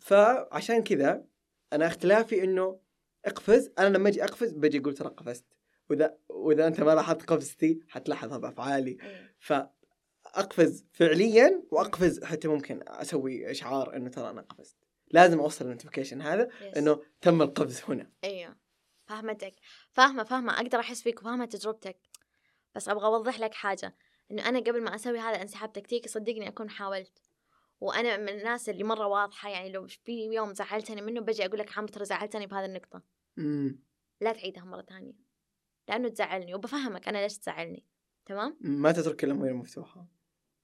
[0.00, 1.24] فعشان كذا
[1.72, 2.80] أنا اختلافي إنه
[3.24, 3.70] اقفز.
[3.78, 5.44] أنا لما أجي أقفز بجي أقول ترى قفزت.
[5.90, 8.98] وإذا وإذا أنت ما لاحظت قفزتي حتلاحظها بافعالي
[9.38, 14.76] فأقفز فعليا وأقفز حتى ممكن أسوي إشعار إنه ترى أنا قفزت.
[15.10, 16.76] لازم أوصل ال notification هذا yes.
[16.76, 18.10] إنه تم القفز هنا.
[18.24, 18.56] أيوه.
[19.06, 19.54] فهمتك
[19.92, 20.56] فاهمة فاهمة.
[20.56, 21.98] أقدر أحس فيك وفاهمة تجربتك.
[22.74, 23.96] بس أبغى أوضح لك حاجة.
[24.30, 27.22] إنه أنا قبل ما أسوي هذا انسحاب تكتيكي صدقني أكون حاولت.
[27.80, 31.70] وأنا من الناس اللي مرة واضحة يعني لو في يوم زعلتني منه بجي أقول لك
[31.70, 33.02] حامد ترى زعلتني بهذه النقطة.
[33.38, 33.82] امم
[34.20, 35.12] لا تعيدها مرة ثانية.
[35.88, 36.54] لأنه تزعلني.
[36.54, 37.86] وبفهمك أنا ليش تزعلني.
[38.26, 40.06] تمام؟ ما تترك الأمور مفتوحه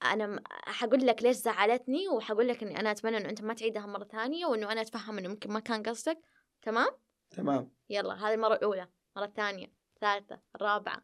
[0.04, 4.04] أنا حقول لك ليش زعلتني وحقول لك إني أنا أتمنى إنه أنت ما تعيدها مرة
[4.04, 6.18] ثانية وإنه أنا أتفهم إنه ممكن ما كان قصدك.
[6.62, 6.90] تمام؟
[7.30, 7.72] تمام.
[7.90, 11.02] يلا هذه المرة الأولى المرة الثانية الثالثة الرابعة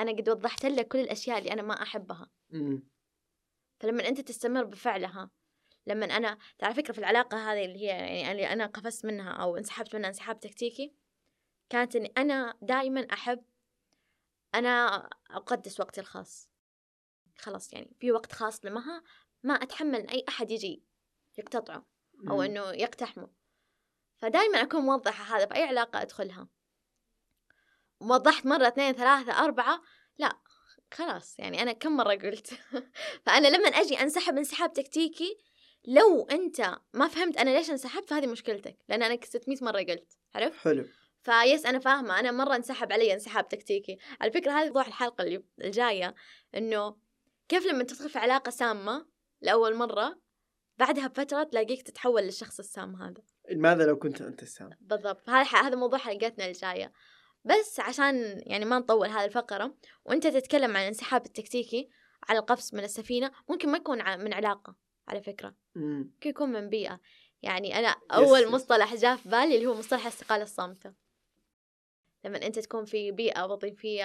[0.00, 2.30] أنا قد وضحت لك كل الأشياء اللي أنا ما أحبها.
[2.54, 2.82] امم
[3.80, 5.30] فلما أنت تستمر بفعلها
[5.86, 9.56] لما أنا على فكرة في العلاقة هذه اللي هي يعني اللي أنا قفزت منها أو
[9.56, 10.94] انسحبت منها انسحاب تكتيكي
[11.70, 13.44] كانت إني أنا دائما أحب
[14.54, 14.96] أنا
[15.30, 16.53] أقدس وقتي الخاص.
[17.38, 19.02] خلاص يعني في وقت خاص لمها
[19.42, 20.82] ما أتحمل إن أي أحد يجي
[21.38, 21.86] يقتطعه
[22.28, 23.28] أو إنه يقتحمه.
[24.16, 26.48] فدائما أكون موضحة هذا في أي علاقة أدخلها.
[28.00, 29.82] وضحت مرة اثنين ثلاثة أربعة
[30.18, 30.38] لا
[30.92, 32.54] خلاص يعني أنا كم مرة قلت؟
[33.26, 35.38] فأنا لما أجي أنسحب انسحاب تكتيكي
[35.84, 40.58] لو أنت ما فهمت أنا ليش انسحبت فهذه مشكلتك لأن أنا 600 مرة قلت عرفت؟
[40.58, 40.84] حلو.
[41.22, 43.98] فيس أنا فاهمة أنا مرة انسحب علي انسحاب تكتيكي.
[44.20, 46.14] على فكرة هذا موضوع الحلقة اللي الجاية
[46.54, 46.96] إنه
[47.48, 49.06] كيف لما تدخل في علاقة سامة
[49.40, 50.20] لأول مرة
[50.78, 55.30] بعدها بفترة تلاقيك تتحول للشخص السام هذا؟ ماذا لو كنت أنت السام؟ بالضبط.
[55.30, 56.92] هذا هذا موضوع حلقتنا الجاية
[57.44, 61.88] بس عشان يعني ما نطول هذه الفقرة وأنت تتكلم عن الانسحاب التكتيكي
[62.28, 64.76] على القفز من السفينة ممكن ما يكون من علاقة
[65.08, 65.54] على فكرة.
[65.74, 67.00] ممكن يكون من بيئة.
[67.42, 68.48] يعني أنا أول يس.
[68.48, 70.94] مصطلح جاء في بالي اللي هو مصطلح الاستقالة الصامتة.
[72.24, 74.04] لما أنت تكون في بيئة وظيفية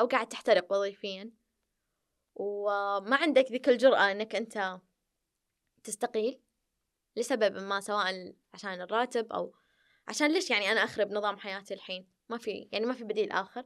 [0.00, 1.30] أو قاعد تحترق وظيفيا
[2.34, 4.80] وما عندك ذيك الجرأة أنك أنت
[5.84, 6.40] تستقيل
[7.16, 9.54] لسبب ما سواء عشان الراتب أو
[10.08, 13.64] عشان ليش يعني أنا أخرب نظام حياتي الحين؟ ما في يعني ما في بديل آخر.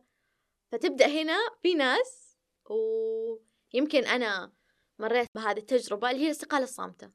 [0.72, 2.38] فتبدأ هنا في ناس
[2.70, 4.52] ويمكن أنا
[4.98, 7.10] مريت بهذه التجربة اللي هي الاستقالة الصامتة.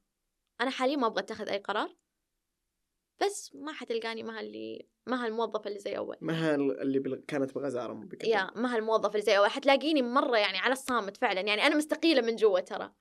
[0.62, 1.96] أنا حاليا ما أبغى أتخذ أي قرار.
[3.22, 6.18] بس ما حتلقاني مع اللي مع الموظفة اللي زي أول.
[6.22, 7.26] ما هي اللي بال...
[7.26, 8.30] كانت بغزارة بكذا.
[8.30, 9.48] يا مع الموظفة اللي زي أول.
[9.48, 11.42] حتلاقيني مرة يعني على الصامت فعلا.
[11.42, 12.94] يعني أنا مستقيلة من جوا ترى.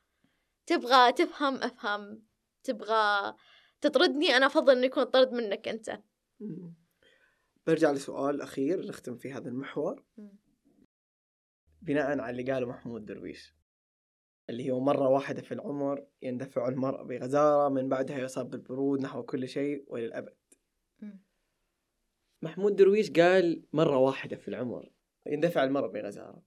[0.66, 2.22] تبغى تفهم أفهم.
[2.64, 3.34] تبغى
[3.80, 5.80] تطردني أنا أفضل إنه يكون طرد منك
[6.40, 6.74] مم.
[7.66, 10.04] برجع لسؤال أخير نختم في هذا المحور.
[10.16, 10.38] مم.
[11.82, 13.54] بناء على اللي قاله محمود درويش.
[14.50, 19.48] اللي هو مرة واحدة في العمر يندفع المرء بغزارة من بعدها يصاب بالبرود نحو كل
[19.48, 20.34] شيء وللأبد.
[21.00, 21.20] مم.
[22.42, 24.90] محمود درويش قال مرة واحدة في العمر
[25.26, 26.42] يندفع المرء بغزارة.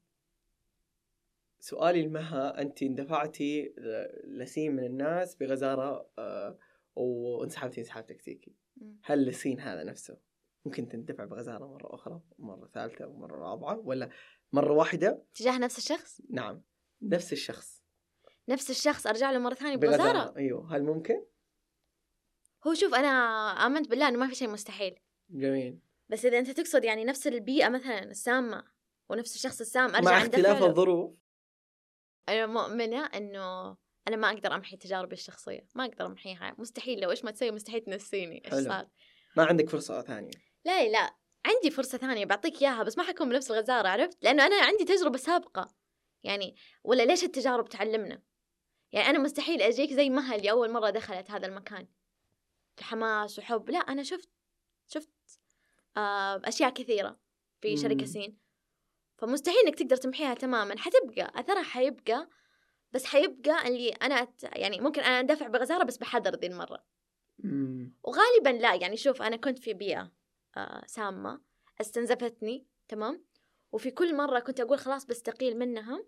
[1.59, 3.73] سؤالي لمها أنت اندفعتي
[4.23, 6.57] لسين من الناس بغزارة آه،
[6.95, 8.55] وانسحبتي انسحاب تكتيكي.
[9.03, 10.17] هل السين هذا نفسه
[10.65, 14.09] ممكن تندفع بغزارة مرة أخرى مرة ثالثة ومرة رابعة ولا
[14.53, 16.61] مرة واحدة؟ تجاه نفس الشخص؟ نعم
[17.01, 17.74] نفس الشخص.
[18.49, 20.75] نفس الشخص أرجع له مرة ثانية بغزاره أيوه.
[20.75, 21.25] هل ممكن؟
[22.67, 23.09] هو شوف أنا
[23.65, 24.99] آمنت بالله إنه ما في شيء مستحيل.
[25.29, 25.79] جميل.
[26.09, 28.63] بس إذا أنت تقصد يعني نفس البيئة مثلا السامة
[29.09, 30.63] ونفس الشخص السام أرجع مع اختلاف.
[30.63, 31.15] الظروف.
[32.29, 33.77] أنا مؤمنة إنه
[34.07, 35.67] أنا ما أقدر أمحي تجاربي الشخصية.
[35.75, 36.55] ما أقدر أمحيها.
[36.57, 36.99] مستحيل.
[36.99, 38.43] لو إيش ما تسوي مستحيل تنسيني.
[38.45, 38.67] إيش.
[38.67, 38.87] صار؟
[39.37, 40.31] ما عندك فرصة ثانية.
[40.65, 41.15] لا لا.
[41.45, 42.25] عندي فرصة ثانية.
[42.25, 45.75] بعطيك إياها بس ما حكون بنفس الغزارة عرفت؟ لأنه أنا عندي تجربة سابقة.
[46.23, 48.21] يعني ولا ليش التجارب تعلمنا؟
[48.91, 51.87] يعني أنا مستحيل أجيك زي مها اللي أول مرة دخلت هذا المكان.
[52.79, 53.69] حماس وحب.
[53.69, 54.29] لا أنا شفت
[54.87, 55.09] شفت
[55.97, 57.19] آه أشياء كثيرة
[57.61, 58.05] في شركة.
[58.05, 58.37] سين.
[59.17, 60.77] فمستحيل إنك تقدر تمحيها تماما.
[60.77, 62.29] حتبقى أثرها حيبقى
[62.91, 64.43] بس حيبقى اللي أنا أت...
[64.43, 66.85] يعني ممكن أنا أندفع بغزارة بس بحذر ذي المرة.
[68.03, 68.75] وغالبا لا.
[68.75, 70.11] يعني شوف أنا كنت في بيئة
[70.57, 71.41] آه سامة
[71.81, 73.25] استنزفتني تمام؟
[73.71, 76.05] وفي كل مرة كنت أقول خلاص بستقيل منها.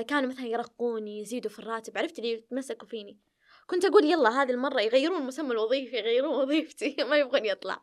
[0.00, 3.18] كانوا مثلا يرقوني يزيدوا في الراتب عرفت اللي يتمسكوا فيني
[3.66, 7.82] كنت أقول يلا هذه المرة يغيرون المسمى الوظيفي يغيرون وظيفتي ما يبغون يطلع.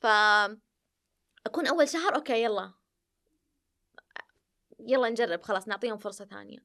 [0.00, 0.06] ف
[1.46, 2.72] أكون أول شهر أوكي يلا
[4.80, 6.58] يلا نجرب خلاص نعطيهم فرصة ثانية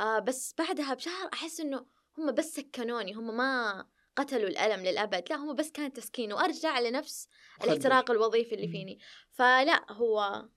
[0.00, 1.86] آه بس بعدها بشهر أحس إنه
[2.18, 7.28] هم بس سكنوني هم ما قتلوا الألم للأبد لا هم بس كان تسكين وأرجع لنفس.
[7.64, 8.68] الاحتراق الوظيفي اللي.
[8.68, 8.98] فيني
[9.30, 10.48] فلا هو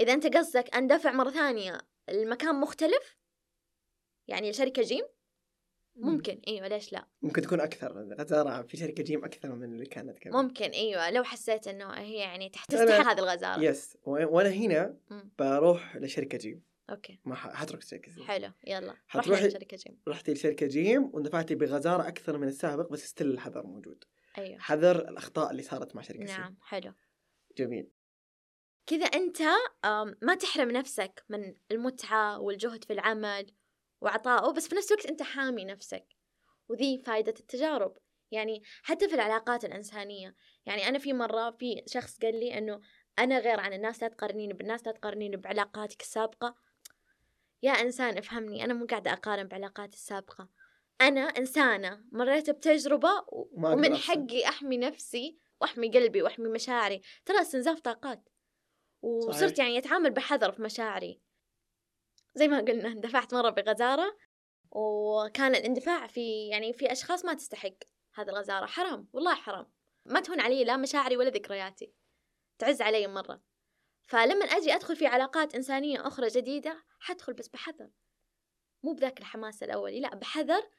[0.00, 3.16] إذا أنت قصدك أندفع مرة ثانية المكان مختلف؟
[4.28, 5.04] يعني شركة جيم؟
[5.96, 6.40] ممكن.
[6.48, 7.06] أيوه ليش لا.
[7.22, 8.14] ممكن تكون أكثر.
[8.20, 10.32] غزارة في شركة جيم أكثر من اللي كانت قبل.
[10.32, 11.10] ممكن إيوه.
[11.10, 13.60] لو حسيت إنه هي يعني تستحق هذه الغزارة.
[13.62, 15.30] yes و- وأنا هنا مم.
[15.38, 16.62] بروح لشركة جيم.
[16.90, 17.20] okay.
[17.24, 18.24] ما ح- حترك شركة جيم.
[18.24, 18.52] حلو.
[18.66, 18.94] يلا.
[19.16, 20.00] رحنا لشركة جيم.
[20.08, 24.04] رحتي لشركة جيم واندفعتي بغزارة أكثر من السابق بس still الحذر موجود.
[24.38, 24.58] أيوه.
[24.58, 26.36] حذر الأخطاء اللي صارت مع شركة جيم.
[26.36, 26.56] نعم.
[26.62, 26.92] حلو.
[27.58, 27.90] جميل.
[28.86, 29.06] كذا
[29.84, 33.54] آم، ما تحرم نفسك من المتعة والجهد في العمل
[34.00, 36.06] وعطائه بس في نفس الوقت أنت حامي نفسك.
[36.68, 37.96] وذي فائده التجارب.
[38.30, 40.34] يعني حتى في العلاقات الإنسانية.
[40.66, 42.80] يعني أنا في مرة في شخص قال لي إنه
[43.18, 46.54] أنا غير عن الناس لا تقارنيني بالناس لا تقارنيني بعلاقاتك السابقة.
[47.62, 50.48] يا إنسان افهمني أنا مو قاعدة أقارن بعلاقاتي السابقة.
[51.00, 53.96] أنا إنسانة مريت أقدر ومن.
[53.96, 57.02] حقي أحمي نفسي وأحمي قلبي وأحمي مشاعري.
[57.24, 58.28] ترى استنزاف طاقات.
[59.06, 59.58] وصرت.
[59.58, 61.20] يعني أتعامل بحذر في مشاعري.
[62.34, 64.16] زي ما قلنا اندفعت مرة بغزاره
[64.70, 67.74] وكان الاندفاع في يعني في أشخاص ما تستحق
[68.14, 68.66] هذه الغزارة.
[68.66, 69.72] حرام والله حرام.
[70.04, 71.92] ما تهون علي لا مشاعري ولا ذكرياتي.
[72.58, 73.42] تعز علي مرة.
[74.06, 77.90] فلما أجي أدخل في علاقات إنسانية أخرى جديدة حدخل بس بحذر.
[78.82, 80.70] مو بذاك الحماس الأولي لا بحذر.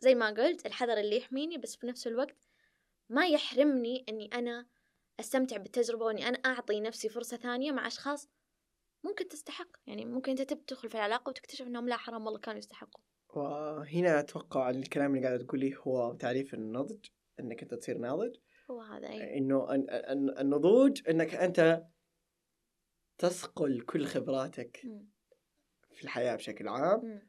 [0.00, 2.48] زي ما قلت الحذر اللي يحميني بس في نفس الوقت
[3.08, 4.66] ما يحرمني إني أنا
[5.20, 8.28] أستمتع بالتجربة وإني أنا أعطي نفسي فرصة ثانية مع أشخاص
[9.04, 9.68] ممكن تستحق.
[9.86, 14.70] يعني ممكن أنت تدخل في العلاقة وتكتشف إنهم لا حرام والله كانوا يستحقوا وهنا أتوقع
[14.70, 17.06] الكلام اللي قاعدة تقوليه هو تعريف النضج
[17.40, 18.36] إنك أنت تصير ناضج.
[18.70, 21.86] هو هذا الن- الن- النضوج إنك أنت
[23.18, 25.08] تصقل كل خبراتك مم.
[25.92, 27.28] في الحياة بشكل عام.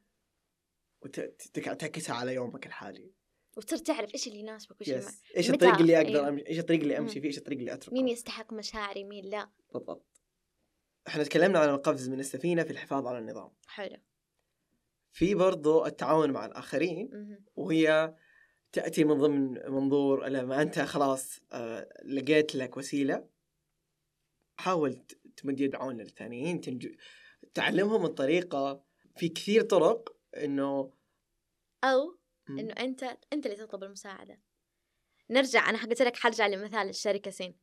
[1.01, 3.13] وتعكسها على يومك الحالي.
[3.57, 6.29] وتصير تعرف إيش اللي يناسبك وإيش ما يس إيش الطريق اللي أقدر أيوه.
[6.29, 7.21] امشي إيش الطريق اللي أمشي.
[7.21, 10.21] فيه إيش الطريق اللي أتركه مين يستحق مشاعري مين لا بالضبط
[11.07, 13.97] إحنا تكلمنا عن القفز من السفينة في الحفاظ على النظام حلو
[15.11, 17.45] في برضو التعاون مع الآخرين مهم.
[17.55, 18.15] وهي
[18.71, 23.27] تأتي من ضمن منظور لما أنت خلاص آه، لقيت لك وسيلة
[24.57, 25.05] حاول
[25.37, 26.95] تمد يد عون للثانيين تنج...
[27.53, 28.83] تعلمهم الطريقة
[29.17, 30.91] في كثير طرق إنه
[31.83, 32.17] أو.
[32.49, 33.03] إنه أنت
[33.33, 34.41] أنت اللي تطلب المساعدة.
[35.29, 37.59] نرجع أنا قلت لك حرجع لمثال الشركة سين.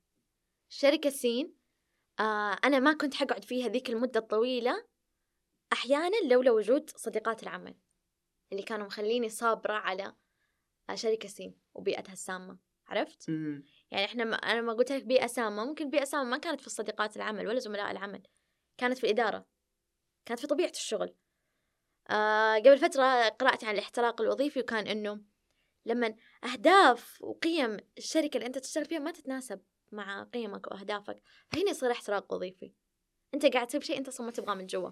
[0.69, 1.55] شركه سين
[2.21, 4.87] آه أنا ما كنت حقعد فيها ذيك المدة الطويلة.
[5.73, 7.75] أحيانا لولا وجود صديقات العمل
[8.53, 10.15] اللي كانوا مخليني صابرة على
[10.91, 12.59] آه، شركة سين وبيئتها السامة.
[12.87, 13.65] عرفت؟ مم.
[13.91, 15.65] يعني إحنا ما أنا ما قلت لك بيئة سامة.
[15.65, 18.23] ممكن بيئة سامة ما كانت في صديقات العمل ولا زملاء العمل
[18.79, 19.47] كانت في الإدارة.
[20.27, 21.15] كانت في طبيعة الشغل.
[22.11, 25.21] آه قبل فترة قرأت عن الاحتراق الوظيفي وكان إنه
[25.87, 29.61] لما أهداف وقيم الشركة اللي أنت تشتغل فيها ما تتناسب
[29.93, 32.73] مع قيمك وأهدافك فهنا يصير احتراق وظيفي.
[33.35, 34.91] أنت قاعد تسوي شيء أنت أصلا ما تبغاه من جوا.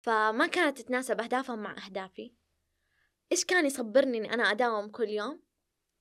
[0.00, 2.34] فما كانت تتناسب اهدافهم مع أهدافي.
[3.32, 5.42] إيش كان يصبرني إني أنا أداوم كل يوم؟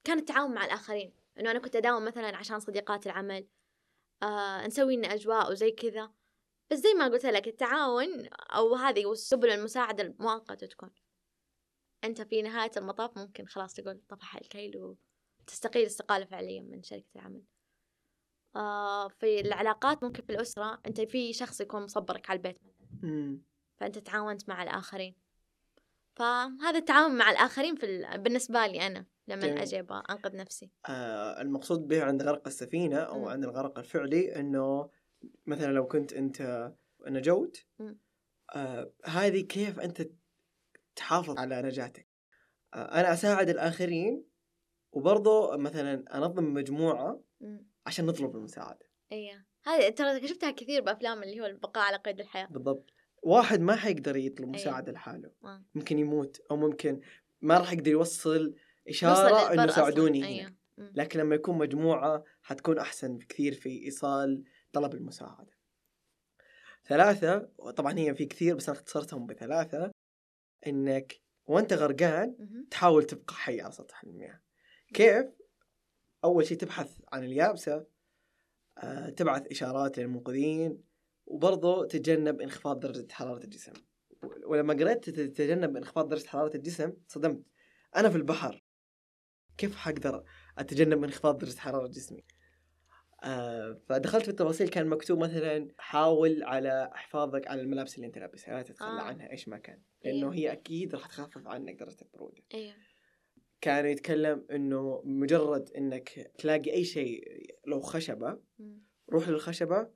[0.03, 1.13] كان التعاون مع الآخرين.
[1.39, 3.47] إنه أنا كنت أداوم مثلا عشان صديقات العمل
[4.23, 6.11] آه نسوي لنا أجواء وزي كذا.
[6.71, 10.89] بس زي ما قلت لك التعاون أو هذه سبل المساعدة المؤقتة تكون
[12.03, 14.95] أنت في نهاية المطاف ممكن خلاص تقول طفح الكيل
[15.43, 17.43] وتستقيل استقالة فعليا من شركة العمل
[18.55, 23.41] آه في العلاقات ممكن في الأسرة أنت في شخص يكون مصبرك على البيت مثلا مم.
[23.77, 25.15] فأنت تعاونت مع الآخرين
[26.15, 28.17] فهذا التعاون مع الآخرين في ال...
[28.17, 29.57] بالنسبة لي أنا لما جميل.
[29.57, 33.29] أجي أبغى أنقذ نفسي آه المقصود به عند غرق السفينة أو.
[33.29, 34.89] عند الغرق الفعلي إنه
[35.45, 36.71] مثلا لو كنت أنت
[37.07, 37.65] نجوت.
[38.55, 40.09] آه هذه كيف أنت
[40.95, 42.07] تحافظ على نجاتك
[42.73, 44.23] آه أنا أساعد الآخرين
[44.91, 47.67] وبرضه مثلا أنظم مجموعة مم.
[47.85, 52.45] عشان نطلب المساعدة إيه هذه ترى شفتها كثير بأفلام اللي هو البقاء على قيد الحياة
[52.45, 54.55] بالضبط واحد ما حيقدر يطلب أيوة.
[54.55, 55.63] مساعدة لحاله آه.
[55.75, 57.01] ممكن يموت أو ممكن
[57.41, 58.55] ما راح يقدر يوصل
[59.03, 59.67] إنه أصلاً.
[59.67, 60.91] ساعدوني أيوه مم.
[60.95, 65.57] لكن لما يكون مجموعة حتكون أحسن بكثير في إيصال طلب المساعدة.
[66.85, 67.39] ثلاثة
[67.75, 69.91] طبعا هي في كثير بس أنا اختصرتهم بثلاثة
[70.67, 72.35] إنك وأنت غرقان.
[72.71, 74.41] تحاول تبقى حي على سطح المياه.
[74.93, 75.25] كيف؟
[76.23, 77.85] أول شيء تبحث عن اليابسة
[78.77, 80.83] آه، تبعث إشارات للمنقذين
[81.25, 83.73] وبرضه تتجنب انخفاض درجة حرارة الجسم.
[84.45, 87.43] ولما قرأت تتجنب انخفاض درجة حرارة الجسم صدمت.
[87.95, 88.63] أنا في البحر
[89.57, 90.23] كيف حقدر
[90.57, 92.25] أتجنب انخفاض درجة حرارة جسمي؟
[93.23, 98.53] آه فدخلت في التفاصيل كان مكتوب مثلا حاول على حفاظك على الملابس اللي أنت لابسها
[98.53, 99.03] لا تتخلى آه.
[99.03, 100.35] عنها إيش ما كان لأنه أيوه.
[100.35, 102.73] هي أكيد راح تخفف عنك درجة البرودة أيوه
[103.61, 107.23] كان يتكلم إنه مجرد إنك تلاقي أي شيء
[107.67, 108.39] لو خشبة.
[109.09, 109.89] روح للخشبة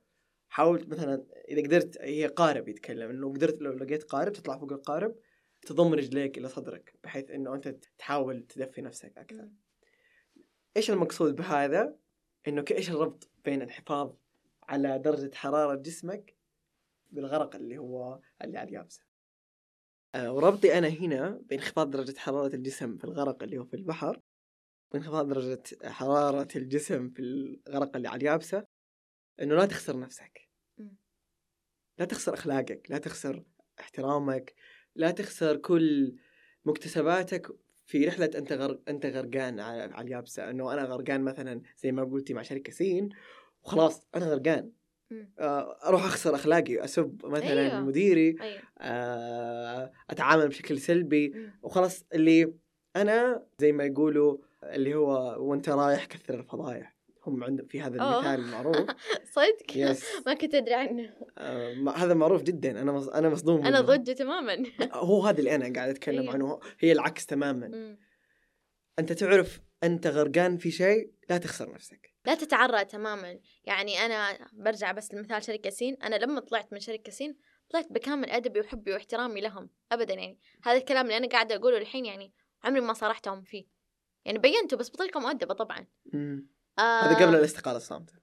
[0.48, 5.14] حاول مثلا إذا قدرت هي قارب يتكلم إنه قدرت لو لقيت قارب تطلع فوق القارب
[5.62, 9.56] تضم رجليك إلى صدرك بحيث إنه أنت تحاول تدفي نفسك أكثر مم.
[10.76, 11.96] إيش المقصود بهذا؟
[12.48, 14.12] إنه إيش الربط بين الحفاظ
[14.62, 16.36] على درجة حرارة جسمك
[17.10, 19.02] بالغرق اللي هو اللي على اليابسة.
[20.14, 24.20] آه وربطي أنا هنا بين انخفاض درجة حرارة الجسم في الغرق اللي هو في البحر
[24.92, 28.66] وانخفاض درجة حرارة الجسم في الغرق اللي على اليابسة
[29.42, 30.48] إنه لا تخسر نفسك.
[31.98, 33.44] لا تخسر أخلاقك، لا تخسر
[33.80, 34.54] احترامك،
[34.94, 36.16] لا تخسر كل
[36.64, 37.48] مكتسباتك
[37.92, 38.78] في رحلة أنت غر...
[38.88, 43.08] أنت غرقان على على اليابسة إنه أنا غرقان مثلا زي ما قلتي مع شركة سين
[43.62, 44.70] وخلاص أنا غرقان
[45.10, 45.32] مم.
[45.38, 47.80] آه، أروح أخسر أخلاقي أسب مثلا أيوة.
[47.80, 51.52] مديري أيوه آه، أتعامل بشكل سلبي مم.
[51.62, 52.54] وخلاص اللي
[52.96, 57.94] أنا زي ما يقولوا اللي هو وأنت رايح كثر الفضايح هم عندهم في هذا.
[57.96, 58.76] المثال المعروف
[59.34, 61.14] صدق؟ يس ما كنت أدري عنه.
[61.38, 62.70] آه، ما- هذا معروف جدا.
[62.82, 63.08] أنا مص...
[63.08, 63.80] أنا مصدوم أنا.
[63.80, 64.62] ضده تماما.
[64.92, 66.32] هو هذا اللي أنا قاعد أتكلم أيوة.
[66.34, 66.60] عنه.
[66.80, 67.68] هي العكس تماما.
[67.68, 67.98] مم.
[68.98, 72.12] أنت تعرف أنت غرقان في شيء لا تخسر نفسك.
[72.26, 73.38] لا تتعرى تماما.
[73.64, 75.96] يعني أنا برجع بس لمثال شركة سين.
[76.02, 77.36] أنا لما طلعت من شركة سين
[77.70, 79.70] طلعت بكامل أدبي وحبي واحترامي لهم.
[79.92, 80.38] ابدا يعني.
[80.64, 82.32] هذا الكلام اللي أنا قاعدة أقوله الحين يعني
[82.64, 83.64] عمري ما صارحتهم فيه.
[84.24, 85.86] يعني بينته بس بطريقه مؤدبه طبعا.
[86.12, 86.48] مم.
[86.78, 88.14] آه هذا قبل الاستقالة الصامتة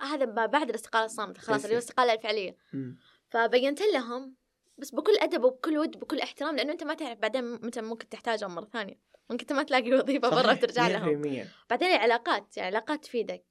[0.00, 1.78] هذا ب- بعد الاستقالة الصامتة خلاص اللي هو.
[1.78, 2.56] الاستقالة الفعلية.
[3.28, 4.34] فبينت لهم
[4.78, 8.54] بس بكل أدب وبكل ود بكل احترام لأنه أنت ما تعرف بعدين متى ممكن تحتاجهم
[8.54, 11.46] مرة ثانية ممكن أنت ما تلاقي وظيفة برا وترجع لهم 100%.
[11.70, 13.44] بعدين العلاقات يعني علاقات تفيدك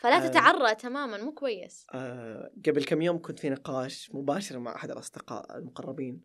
[0.00, 0.28] فلا آه.
[0.28, 5.58] تتعرى تماما مو كويس آه قبل كم يوم كنت في نقاش مباشر مع أحد الأصدقاء
[5.58, 6.24] المقربين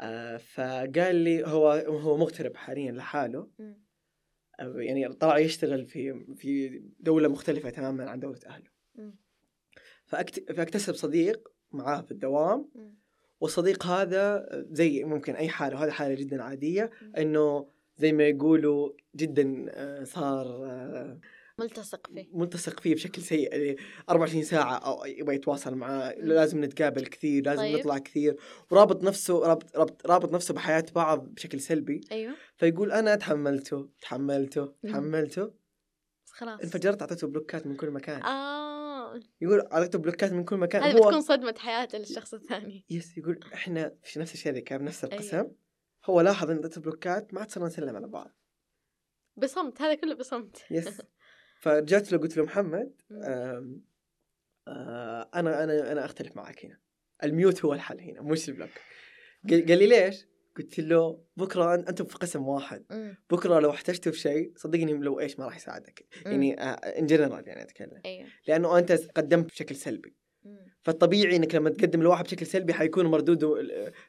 [0.00, 3.83] آه فقال لي هو هو مغترب حاليا لحاله مم.
[4.58, 8.74] يعني طلع يشتغل في في دولة مختلفة تماما عن دولة أهله.
[10.06, 10.52] فأكت...
[10.52, 12.70] فأكتسب صديق معاه في الدوام.
[13.40, 16.90] والصديق هذا زي ممكن أي حالة وهذه حالة جدا عادية.
[17.18, 21.18] إنه زي ما يقولوا جدا آه، صار آه،
[21.60, 22.28] ملتصق فيه.
[22.32, 23.76] ملتصق فيه بشكل سيء يعني
[24.10, 26.14] 24 ساعة أو يبغى يتواصل معاه.
[26.18, 27.78] لازم نتقابل كثير لازم طيب.
[27.78, 28.36] نطلع كثير.
[28.70, 32.00] ورابط نفسه رابط, رابط, رابط نفسه بحياة بعض بشكل سلبي.
[32.12, 32.34] أيوه.
[32.56, 34.74] فيقول أنا تحملته تحملته.
[34.82, 35.54] تحملته.
[36.26, 36.60] خلاص.
[36.60, 38.22] انفجرت أعطيته blockات من كل مكان.
[38.22, 39.20] آه.
[39.40, 40.82] يقول أعطيته blockات من كل مكان.
[40.82, 42.84] هذه هو بتكون صدمة حياته للشخص الثاني.
[42.90, 45.14] yes يقول إحنا في نفس الشركة بنفس أيوه.
[45.14, 45.44] القسم.
[46.04, 48.30] هو لاحظ إن أعطيته blockات ما عاد صرنا نسلم على بعض.
[49.36, 50.64] بصمت هذا كله بصمت.
[50.70, 51.00] yes.
[51.64, 52.92] فرجعت له قلت له محمد.
[53.12, 53.82] آم،
[54.68, 56.78] آه أنا أنا أنا أختلف معك هنا.
[57.24, 58.70] ال mute هو الحل هنا مش ال block
[59.50, 62.84] قال لي ليش؟ قلت له بكرة أنتم في قسم واحد.
[63.30, 66.06] بكرة لو احتجتوا في شيء صدقني لو إيش ما راح يساعدك.
[66.26, 68.00] يعني in general يعني أتكلم.
[68.04, 68.28] أيوه.
[68.48, 70.16] لأنه أنت قدمت بشكل سلبي.
[70.82, 73.56] فالطبيعي إنك لما تقدم لواحد بشكل سلبي حيكون مردوده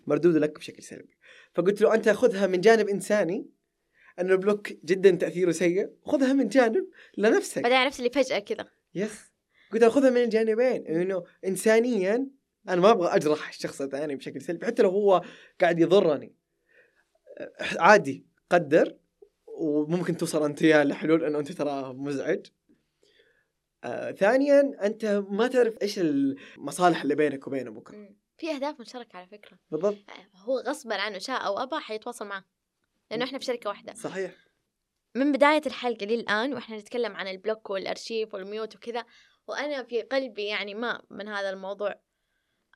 [0.07, 1.17] مردوده لك بشكل سلبي.
[1.53, 3.49] فقلت له أنت خذها من جانب إنساني
[4.19, 6.87] أن ال block جدا تأثيره سيء خذها من جانب
[7.17, 7.61] لنفسك.
[7.61, 8.65] بعدين عرفت اللي فجأة كذا.
[8.95, 9.31] يس
[9.73, 12.27] قلت خذها من الجانبين إنه انسانيا
[12.69, 15.21] أنا ما أبغى أجرح الشخص الثاني بشكل سلبي حتى لو هو
[15.61, 16.35] قاعد يضرني.
[17.79, 18.97] عادي قدر
[19.47, 22.45] وممكن توصل أنت يا لحلول إنه أنت ترى مزعج.
[23.83, 28.15] آه ثانيا أنت ما تعرف إيش المصالح اللي بينك وبينه بكرة.
[28.37, 29.57] في أهداف مشتركة على فكرة.
[29.71, 29.97] بالضبط.
[30.35, 32.54] هو غصبا عنه شاء أو أبى حيتواصل معه.
[33.11, 33.93] لأنه إحنا في شركة واحدة.
[33.93, 34.35] صحيح.
[35.15, 39.05] من بداية الحلقة للآن وإحنا نتكلم عن البلوك والأرشيف والميوت وكذا
[39.47, 42.01] وأنا في قلبي يعني ما من هذا الموضوع.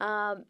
[0.02, 0.46] آه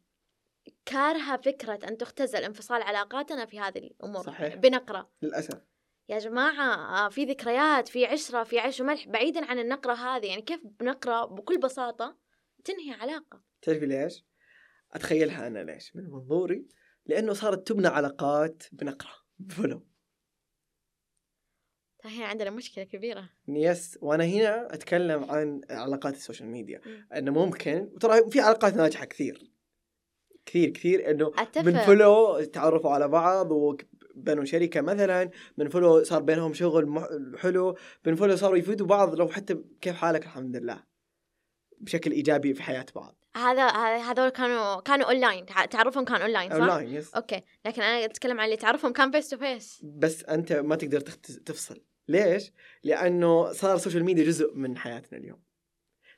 [0.85, 4.23] كارهة فكرة أن تختزل انفصال علاقاتنا في هذه الأمور.
[4.23, 4.55] صحيح.
[4.55, 5.61] بنقره للأسف.
[6.09, 6.75] يا جماعة
[7.05, 11.25] آه، في ذكريات في عشرة في عيش وملح بعيدا عن النقرة هذه يعني كيف بنقرة
[11.25, 12.17] بكل بساطة
[12.63, 14.25] تنهي علاقة؟ تعرفي ليش؟
[14.91, 16.67] أتخيلها أنا ليش؟ من منظوري
[17.05, 19.15] لأنه صارت تبنى علاقات بنقرة.
[19.39, 19.81] بفلو
[22.05, 23.29] هنا عندنا مشكلة كبيرة.
[23.47, 26.81] yes وأنا هنا أتكلم عن علاقات ال social media.
[27.15, 29.51] إنه ممكن وترى في علاقات ناجحة كثير.
[30.45, 31.11] كثير كثير.
[31.11, 31.65] إنه أتفق.
[31.65, 35.29] من follow تعرفوا على بعض وبنوا شركة مثلا.
[35.57, 37.05] من follow صار بينهم شغل
[37.37, 37.77] حلو.
[38.05, 40.88] من follow صاروا يفيدوا بعض لو حتى كيف حالك الحمد لله.
[41.79, 43.67] بشكل إيجابي في حياة بعض هذا
[43.97, 48.39] هذول كانوا كانوا اونلاين تع- تعرفهم كان اونلاين صح؟ online yes okay لكن أنا أتكلم
[48.39, 52.51] عن اللي تعرفهم كان face to face بس أنت ما تقدر تفصل ليش؟
[52.83, 55.41] لأنه صار ال social media جزء من حياتنا اليوم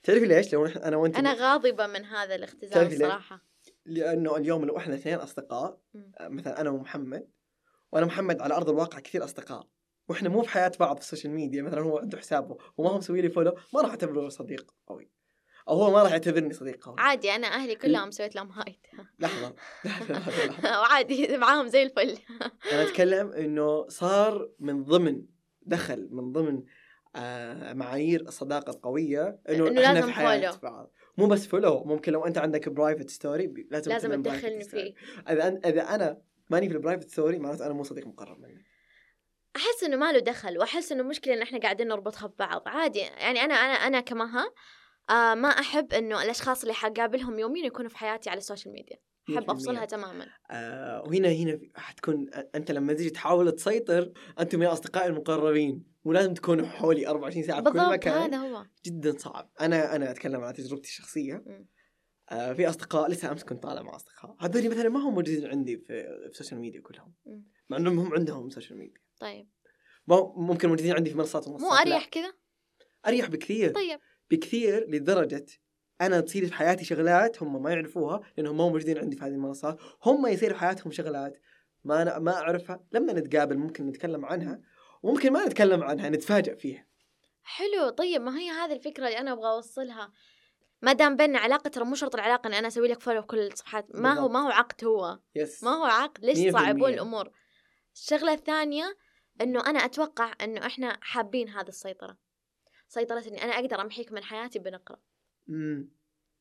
[0.04, 3.46] تعرفي ليش؟ لو أنا وأنت أنا غاضبة من هذا الاختزال؟ الصراحة
[3.86, 5.82] لأنه اليوم لو إحنا اثنين أصدقاء.
[6.20, 7.28] آه، مثلا أنا ومحمد
[7.92, 9.68] وأنا محمد على أرض الواقع كثير أصدقاء
[10.10, 12.98] وإحنا مو في حياة بعض في ال social media مثلا هو عنده حسابه وما هو
[12.98, 15.12] مسوي لي follow ما راح أعتبره صديق قوي
[15.70, 16.96] أو هو ما راح يعتبرني صديق قوي.
[17.00, 18.80] عادي أنا أهلي كلهم سويت لهم hide
[19.20, 19.56] لحظة.
[20.64, 22.18] وعادي معاهم زي الفل.
[22.72, 25.22] أنا أتكلم إنه صار من ضمن
[25.62, 26.64] دخل من ضمن
[27.16, 30.60] آه معايير الصداقة القوية إنه إنه إحنا في حياة.
[30.64, 30.92] بعض.
[31.18, 34.64] مو بس follow ممكن لو أنت عندك private story لازم, لازم تدخلني.
[34.64, 34.94] فيه.
[35.30, 38.66] إذا إذا أنا ماني في ال private story معناته أنا مو صديق مقرب مني
[39.56, 42.64] أحس إنه ما له دخل وأحس إنه مشكلة إن إحنا قاعدين نربطها ببعض.
[42.66, 44.54] عادي يعني أنا أنا أنا كمها
[45.12, 48.98] آه ما أحب إنه الأشخاص اللي حقابلهم يوميا يكونوا في حياتي على ال social media
[49.30, 49.50] أحب 100%.
[49.50, 50.28] أفصلها تماما.
[50.52, 56.66] آه وهنا هنا حتكون أنت لما تيجي تحاول تسيطر أنتم يا أصدقائي المقربين ولازم تكونوا
[56.68, 58.14] حولي 24 ساعة في كل بالضبط مكان.
[58.34, 58.66] هذا هو.
[58.86, 59.52] جدا صعب.
[59.62, 61.44] أنا أنا أتكلم عن تجربتي الشخصية.
[62.30, 64.36] آه في أصدقاء لسه أمس كنت طالع مع أصدقاء.
[64.40, 65.86] هذول مثلا ما هم موجودين عندي في
[66.24, 67.14] في ال social media كلهم.
[67.70, 69.50] مع إنهم هم عندهم social media طيب.
[70.36, 71.74] ممكن موجودين عندي في منصات مو.
[71.74, 72.34] أريح كذا؟
[73.08, 73.72] أريح بكثير.
[73.74, 74.00] طيب.
[74.32, 75.46] بكثير لدرجة
[76.02, 79.30] أنا تصير في حياتي شغلات هم ما يعرفوها لأنهم ما هم موجودين عندي في هذه
[79.30, 81.38] المنصات هم يصير في حياتهم شغلات
[81.84, 82.84] ما أنا ما أعرفها.
[82.92, 84.62] لما نتقابل ممكن نتكلم عنها
[85.04, 86.86] وممكن ما نتكلم عنها نتفاجأ فيها.
[87.44, 87.90] حلو.
[87.90, 90.12] طيب ما هي هذه الفكرة اللي أنا أبغى أوصلها؟
[90.82, 93.86] ما دام بيننا علاقة ترى مو شرط العلاقة إن أنا أسوي لك follow كل الصفحات.
[93.96, 94.32] ما هو بالضبط.
[94.32, 95.20] ما هو عقد هو.
[95.36, 96.26] yes ما هو عقد.
[96.26, 96.94] ليش تصعبون المية.
[96.94, 97.32] الأمور؟
[97.96, 98.98] الشغلة الثانية
[99.42, 102.18] إنه أنا أتوقع إنه إحنا حابين هذه السيطرة.
[102.92, 105.00] سيطره اني أنا أقدر أمحيك من حياتي بنقرة.
[105.50, 105.90] امم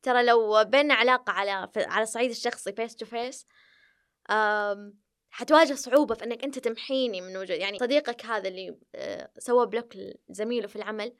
[0.02, 3.46] ترى لو بيننا علاقة على على الصعيد الشخصي face to face
[5.30, 9.92] حتواجه صعوبة في إنك أنت تمحيني من وجود يعني صديقك هذا اللي آه، سوى block
[10.28, 11.12] لزميله في العمل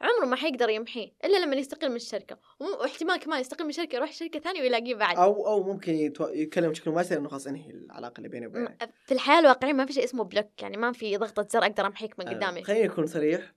[0.00, 2.38] عمره ما حيقدر يمحيه إلا لما يستقيل من الشركة.
[2.60, 5.16] وم- واحتمال كمان يستقيل من الشركة يروح شركة ثانية ويلاقيه بعد.
[5.16, 6.28] أو أو ممكن يتو...
[6.28, 8.90] يتكلم بشكل مباشر إنه خلاص انهي العلاقة اللي بيني وبينك.
[9.06, 12.18] في الحياة الواقعية ما في شيء اسمه block يعني ما في ضغطة زر أقدر أمحيك
[12.18, 12.64] من آه، قدامي.
[12.64, 13.54] خليني أكون صريح.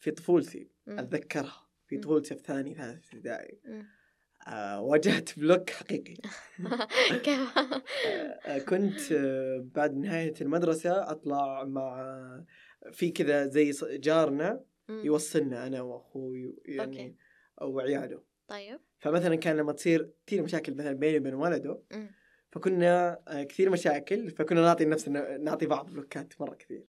[0.00, 0.70] في طفولتي.
[0.88, 1.98] أتذكرها في.
[1.98, 3.60] طفولتي في ثاني ثالث ابتدائي.
[4.48, 6.14] آه واجهت block حقيقي
[8.46, 12.44] آه، كنت آه، بعد نهاية المدرسة أطلع مع
[12.92, 14.64] في كذا زي جارنا.
[14.88, 17.16] يوصلنا أنا وأخوي يعني.
[17.62, 21.82] وعياله طيب فمثلا كان لما تصير كثير مشاكل مثلا بيني وبين ولده.
[22.52, 26.86] فكنا كثير مشاكل فكنا نعطي نفسنا نعطي بعض بلوكات مرة كثير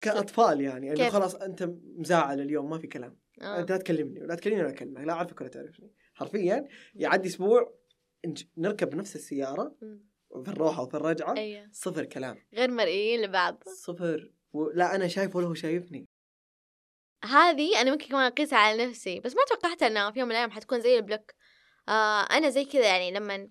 [0.00, 3.18] كأطفال يعني إنه؟ خلاص أنت مزعل اليوم ما في كلام.
[3.42, 3.60] آه.
[3.60, 5.92] أنت لا تكلمني ولا تكلمني ولا أكلمك لا أعرفك ولا تعرفني.
[6.14, 7.74] حرفيا يعدي أسبوع
[8.56, 9.76] نركب نفس السيارة.
[10.44, 11.68] في الروحة وفي الرجعة أيوه.
[11.72, 12.36] صفر كلام.
[12.54, 13.62] غير مرئيين لبعض.
[13.66, 14.32] صفر.
[14.52, 14.70] و...
[14.70, 16.08] لا أنا شايف ولا هو شايفني.
[17.24, 20.50] هذه أنا ممكن كمان أقيسها على نفسي بس ما توقعت إنها في يوم من الأيام
[20.50, 21.32] حتكون زي البلوك.
[21.88, 23.48] آه أنا زي كذا يعني لما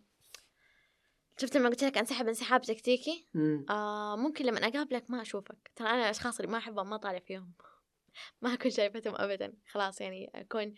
[1.38, 3.66] شفت لما قلت لك انسحب انسحاب تكتيكي؟ مم.
[3.70, 5.72] آه ممكن لما اقابلك ما اشوفك.
[5.76, 7.54] ترى أنا الاشخاص اللي ما احبهم ما طالع فيهم.
[8.42, 9.54] ما اكون شايفتهم ابدا.
[9.68, 10.74] خلاص يعني اكون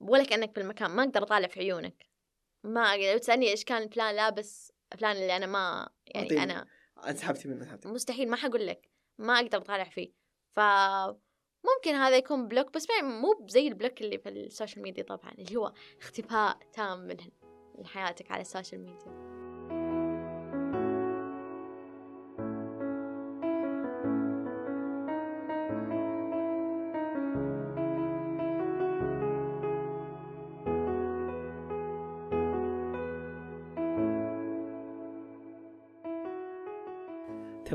[0.00, 2.06] ولا كأنك في المكان ما أقدر اطالع في عيونك.
[2.64, 3.12] ما أقدر.
[3.12, 6.42] لو تسألني إيش كان فلان لابس فلان اللي أنا ما يعني أعطيني.
[6.42, 6.66] أنا
[7.08, 7.88] انسحبتي منه انسحبتي.
[7.88, 8.90] مستحيل ما حقول لك.
[9.18, 10.12] ما أقدر اطالع فيه.
[10.56, 10.60] ف
[11.64, 15.02] ممكن هذا يكون block بس ما- مو زي ال block اللي في ال social media
[15.02, 17.16] طبعا اللي هو اختفاء تام من
[17.78, 19.39] لحياتك على ال social media.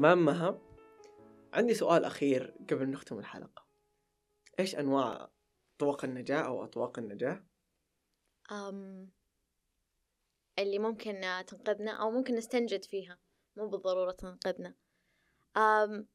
[0.06, 0.62] تمام مها؟
[1.54, 3.66] عندي سؤال أخير قبل نختم الحلقة.
[4.60, 5.30] إيش أنواع
[5.78, 7.46] طوق النجاة أو أطواق النجاة؟
[8.52, 9.10] أم
[10.60, 13.20] اللي ممكن تنقذنا أو ممكن نستنجد فيها.
[13.56, 14.76] مو بالضرورة تنقذنا.
[15.58, 16.08] أم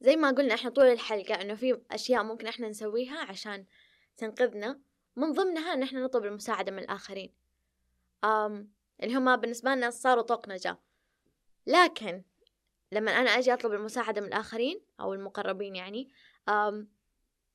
[0.00, 3.66] زي ما قلنا إحنا طول الحلقة إنه في أشياء ممكن إحنا نسويها عشان
[4.16, 4.80] تنقذنا.
[5.16, 7.34] من ضمنها إن إحنا نطلب المساعدة من الآخرين.
[8.24, 8.72] أم
[9.02, 10.78] اللي هما بالنسبة لنا صاروا طوق نجاة.
[11.66, 12.24] لكن
[12.94, 16.10] لما أنا أجي أطلب المساعدة من الآخرين أو المقربين يعني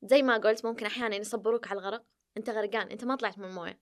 [0.02, 2.04] زي ما قلت ممكن أحيانا يصبروك على الغرق
[2.36, 3.80] أنت غرقان أنت ما طلعت من الموية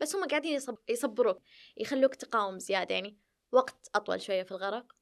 [0.00, 0.78] بس هم قاعدين يصب...
[0.88, 1.42] يصبروك
[1.76, 3.18] يخلوك تقاوم زيادة يعني
[3.52, 4.92] وقت أطول شوية في الغرق.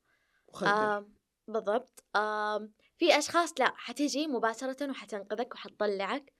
[0.62, 1.14] آم
[1.48, 2.04] بالضبط.
[2.16, 6.34] آم في أشخاص لا حتيجي مباشرة وحتنقذك وحتطلعك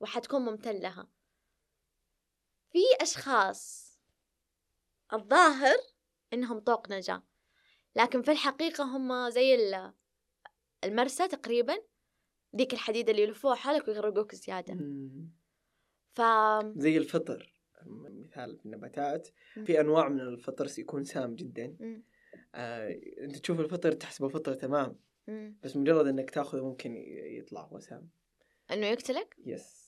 [0.00, 1.08] وحتكون ممتن لها.
[2.72, 3.92] في أشخاص
[5.12, 5.76] الظاهر
[6.32, 7.22] إنهم طوق نجاة.
[7.96, 9.74] لكن في الحقيقة هم زي
[10.84, 11.76] المرسى تقريبا.
[12.56, 14.74] ذيك الحديدة اللي يلفوها حولك ويغرقوك زيادة.
[16.14, 16.20] ف
[16.76, 17.52] زي الفطر
[17.86, 19.28] مثال في النباتات.
[19.64, 21.76] في أنواع من الفطر يكون سام جدا.
[22.54, 24.96] آه، أنت تشوف الفطر تحسبه فطر تمام.
[25.28, 25.56] مم.
[25.62, 28.08] بس مجرد إنك تأخذه ممكن يطلع هو سام.
[28.70, 29.86] إنه يقتلك؟ يس.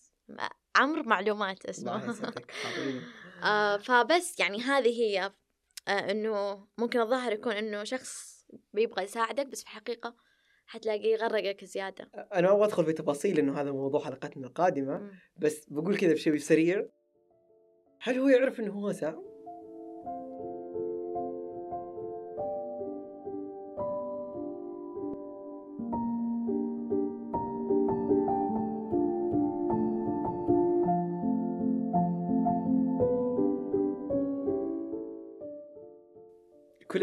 [0.76, 1.92] عمر معلومات اسمه
[3.44, 5.32] آه فبس يعني هذه هي
[5.92, 10.16] إنه ممكن الظاهر يكون إنه شخص بيبغى يساعدك بس في الحقيقة
[10.66, 12.10] حتلاقيه يغرقك زيادة.
[12.34, 16.86] أنا ما أدخل في تفاصيل إنه هذا موضوع حلقتنا القادمة بس بقول كذا بشيء سريع.
[18.00, 19.27] هل هو يعرف إنه هو سام؟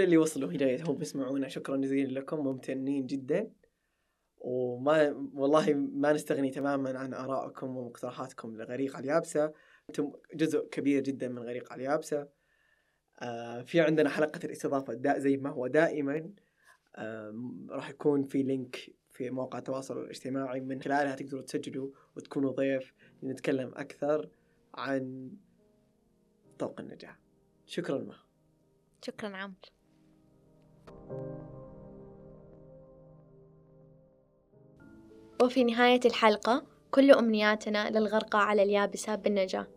[0.05, 1.47] اللي وصلوا هنا هم يسمعونا.
[1.47, 3.51] شكرا جزيلا لكم ممتنين جدا.
[4.37, 9.53] وما والله ما نستغني تماما عن آرائكم ومقترحاتكم لغريق على اليابسة.
[9.89, 12.27] أنتم جزء كبير جدا من غريق على اليابسة.
[13.19, 16.29] آه في عندنا حلقة الإستضافة دا زي ما هو دائما.
[16.95, 20.59] آه راح يكون في لينك في مواقع التواصل الاجتماعي.
[20.59, 22.93] من خلالها تقدروا تسجلوا وتكونوا ضيف
[23.23, 24.29] نتكلم أكثر
[24.73, 25.31] عن
[26.59, 27.19] طوق النجاح
[27.65, 28.15] شكرا ما.
[29.05, 29.55] شكرا عمرو.
[35.43, 39.67] وفي نهاية الحلقة كل أمنياتنا للغرقى على اليابسة بالنجاة.